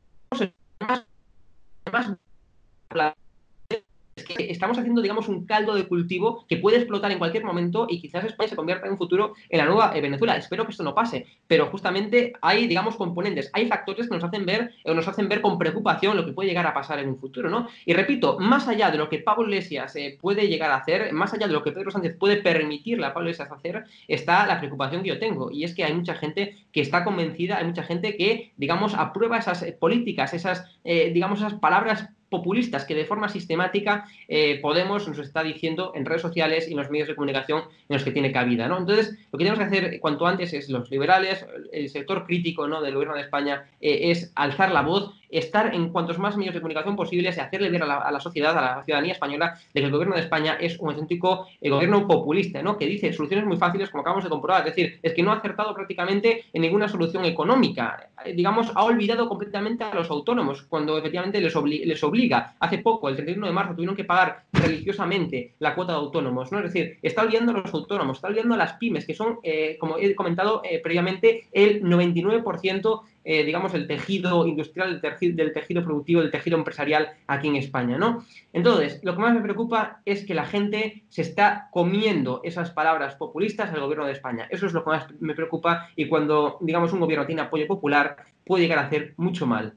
estamos 4.44 4.78
haciendo, 4.78 5.02
digamos, 5.02 5.28
un 5.28 5.46
caldo 5.46 5.76
de 5.76 5.88
cultivo 5.88 6.46
que 6.48 6.58
puede 6.58 6.78
explotar 6.78 7.12
en 7.12 7.20
cualquier 7.20 7.44
momento 7.44 7.88
y 7.90 8.02
quizás 8.02 8.26
España 8.26 8.50
se 8.50 8.56
convierta 8.56 8.86
en 8.86 8.94
un 8.94 8.98
futuro 8.98 9.34
en 9.50 9.58
la 9.58 9.66
nueva 9.66 9.92
eh, 9.96 10.02
Venezuela. 10.02 10.36
Espero 10.36 10.66
que 10.66 10.72
esto 10.72 10.84
no 10.84 10.96
pase, 10.96 11.26
pero 11.48 11.68
justamente 11.68 12.34
hay, 12.42 12.68
digamos, 12.68 12.96
componentes, 12.96 13.50
hay 13.54 13.68
factores 13.68 14.08
que 14.08 14.16
nos 14.16 14.24
hacen 14.24 14.46
ver 14.46 14.72
o 14.86 14.94
nos 14.94 15.08
hacen 15.08 15.30
ver 15.30 15.42
con 15.42 15.58
preocupación 15.58 16.16
lo 16.16 16.26
que 16.26 16.34
puede 16.34 16.50
llegar 16.50 16.68
a 16.68 16.74
pasar 16.74 17.00
en 17.00 17.10
un 17.10 17.18
futuro, 17.18 17.50
¿no? 17.50 17.68
Y 17.86 17.94
repito, 17.94 18.38
más 18.40 18.68
allá 18.68 18.92
de 18.92 18.98
lo 18.98 19.10
que 19.10 19.20
Pablo 19.20 19.46
Iglesias 19.46 19.96
eh, 19.96 20.18
puede 20.20 20.48
llegar 20.48 20.72
a 20.72 20.78
hacer, 20.78 21.14
más 21.14 21.34
allá 21.34 21.48
de 21.48 21.54
lo 21.54 21.64
que 21.64 21.72
Pedro 21.72 21.92
Sánchez 21.92 22.16
puede 22.18 22.38
permitirle 22.38 23.06
a 23.06 23.14
Pablo 23.14 23.30
Iglesias 23.30 23.52
hacer, 23.52 23.84
está 24.08 24.46
la 24.46 24.60
preocupación 24.60 25.04
que 25.04 25.10
yo 25.10 25.20
tengo 25.20 25.52
y 25.52 25.64
es 25.64 25.74
que 25.74 25.84
hay 25.84 25.94
mucha 25.94 26.16
gente 26.16 26.58
que 26.72 26.82
está 26.82 27.04
convencida, 27.04 27.58
hay 27.58 27.66
mucha 27.66 27.84
gente 27.84 28.16
que, 28.18 28.54
digamos, 28.58 28.94
aprueba 28.94 29.38
esas 29.38 29.64
eh, 29.64 29.72
políticas, 29.72 30.34
esas, 30.34 30.66
digamos, 30.84 31.40
esas 31.40 31.56
palabras 31.56 32.10
populistas 32.30 32.86
que 32.86 32.96
de 32.96 33.06
forma 33.06 33.30
sistemática 33.30 34.06
eh, 34.28 34.60
Podemos 34.62 35.08
nos 35.08 35.20
está 35.20 35.44
diciendo 35.44 35.92
en 35.96 36.06
redes 36.06 36.22
sociales 36.22 36.68
y 36.68 36.72
en 36.72 36.78
los 36.78 36.90
medios 36.90 37.08
de 37.08 37.16
comunicación 37.16 37.62
en 37.62 37.94
los 37.96 38.04
que 38.04 38.12
tiene 38.12 38.32
cabida. 38.32 38.68
¿no? 38.68 38.78
Entonces, 38.78 39.18
lo 39.32 39.38
que 39.38 39.46
tenemos 39.46 39.60
que 39.60 39.66
hacer 39.66 40.00
cuanto 40.00 40.28
antes 40.28 40.54
es 40.54 40.70
los 40.70 40.90
liberales, 40.92 41.46
el 41.72 41.90
sector 41.90 42.26
crítico 42.26 42.68
¿no? 42.68 42.82
del 42.82 42.94
gobierno 42.94 43.16
de 43.16 43.22
España, 43.22 43.66
eh, 43.80 44.12
es 44.12 44.32
alzar 44.36 44.72
la 44.72 44.82
voz 44.82 45.14
estar 45.30 45.74
en 45.74 45.90
cuantos 45.90 46.20
más 46.20 46.38
medios 46.38 46.54
de 46.54 46.62
comunicación 46.62 46.96
posibles 46.96 47.38
y 47.38 47.40
hacerle 47.40 47.70
ver 47.70 47.84
a 47.84 48.12
la, 48.12 48.20
sociedad, 48.20 48.58
a 48.58 48.78
la 48.78 48.84
ciudadanía 48.84 49.14
española, 49.14 49.60
de 49.74 49.82
que 49.82 49.86
el 49.86 49.92
gobierno 49.92 50.16
de 50.16 50.22
España 50.22 50.58
es 50.60 50.80
un 50.80 50.90
auténtico 50.90 51.48
eh, 51.62 51.70
gobierno 51.70 52.08
populista, 52.08 52.62
¿no? 52.62 52.78
Que 52.78 52.86
dice 52.86 53.12
soluciones 53.14 53.46
muy 53.46 53.58
fáciles, 53.58 53.90
como 53.90 54.02
acabamos 54.02 54.24
de 54.24 54.30
comprobar. 54.30 54.68
Es 54.68 54.76
decir, 54.76 55.00
es 55.02 55.14
que 55.14 55.24
no 55.24 55.32
ha 55.32 55.38
acertado 55.38 55.74
prácticamente 55.74 56.46
en 56.54 56.62
ninguna 56.62 56.88
solución 56.88 57.26
económica. 57.26 58.10
Eh, 58.26 58.34
digamos, 58.34 58.72
ha 58.74 58.84
olvidado 58.84 59.28
completamente 59.28 59.84
a 59.84 59.94
los 59.94 60.10
autónomos, 60.10 60.64
cuando 60.64 60.98
efectivamente 60.98 61.42
les, 61.42 61.54
les 61.56 62.04
obliga. 62.04 62.17
Hace 62.60 62.80
poco, 62.80 63.10
el 63.10 63.16
31 63.16 63.48
de 63.48 63.54
marzo, 63.54 63.76
tuvieron 63.76 63.96
que 63.96 64.04
pagar 64.04 64.44
religiosamente 64.54 65.54
la 65.60 65.76
cuota 65.76 65.94
de 65.94 66.00
autónomos, 66.00 66.52
¿no? 66.52 66.60
Es 66.60 66.74
decir, 66.74 66.98
está 67.02 67.22
olvidando 67.22 67.52
a 67.52 67.60
los 67.60 67.74
autónomos, 67.74 68.18
está 68.18 68.28
olvidando 68.28 68.56
a 68.56 68.58
las 68.58 68.74
pymes, 68.74 69.06
que 69.06 69.14
son, 69.14 69.40
eh, 69.44 69.78
como 69.80 69.98
he 69.98 70.16
comentado 70.16 70.62
previamente, 70.84 71.48
el 71.52 71.84
99% 71.84 73.04
eh, 73.30 73.44
digamos, 73.44 73.74
el 73.74 73.88
tejido 73.88 74.48
industrial, 74.48 75.02
del 75.02 75.52
tejido, 75.52 75.84
productivo, 75.84 76.22
del 76.22 76.32
tejido 76.32 76.58
empresarial 76.58 77.10
aquí 77.28 77.50
en 77.50 77.58
España, 77.58 77.98
¿no? 77.98 78.24
Entonces, 78.54 79.02
lo 79.04 79.16
que 79.16 79.22
más 79.22 79.34
me 79.34 79.42
preocupa 79.42 80.00
es 80.06 80.26
que 80.26 80.34
la 80.34 80.46
gente 80.46 81.04
se 81.10 81.24
está 81.24 81.68
comiendo 81.74 82.40
esas 82.46 82.72
palabras 82.72 83.16
populistas 83.16 83.74
al 83.74 83.82
gobierno 83.82 84.06
de 84.06 84.14
España. 84.14 84.48
Eso 84.50 84.66
es 84.66 84.72
lo 84.72 84.82
que 84.82 84.92
más 84.92 85.08
me 85.20 85.36
preocupa 85.36 85.90
y 85.98 86.08
cuando, 86.08 86.58
digamos, 86.62 86.94
un 86.94 87.02
gobierno 87.02 87.26
tiene 87.26 87.42
apoyo 87.42 87.68
popular 87.68 88.16
puede 88.46 88.64
llegar 88.64 88.80
a 88.80 88.88
hacer 88.88 89.14
mucho 89.18 89.46
mal. 89.46 89.74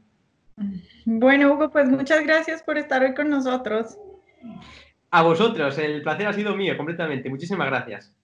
Bueno, 1.04 1.52
Hugo, 1.52 1.70
pues 1.70 1.88
muchas 1.88 2.24
gracias 2.24 2.62
por 2.62 2.78
estar 2.78 3.02
hoy 3.02 3.14
con 3.14 3.30
nosotros. 3.30 3.98
A 5.10 5.22
vosotros, 5.22 5.78
el 5.78 6.02
placer 6.02 6.26
ha 6.26 6.32
sido 6.32 6.54
mío 6.54 6.76
completamente. 6.76 7.28
Muchísimas 7.28 7.68
gracias. 7.68 8.14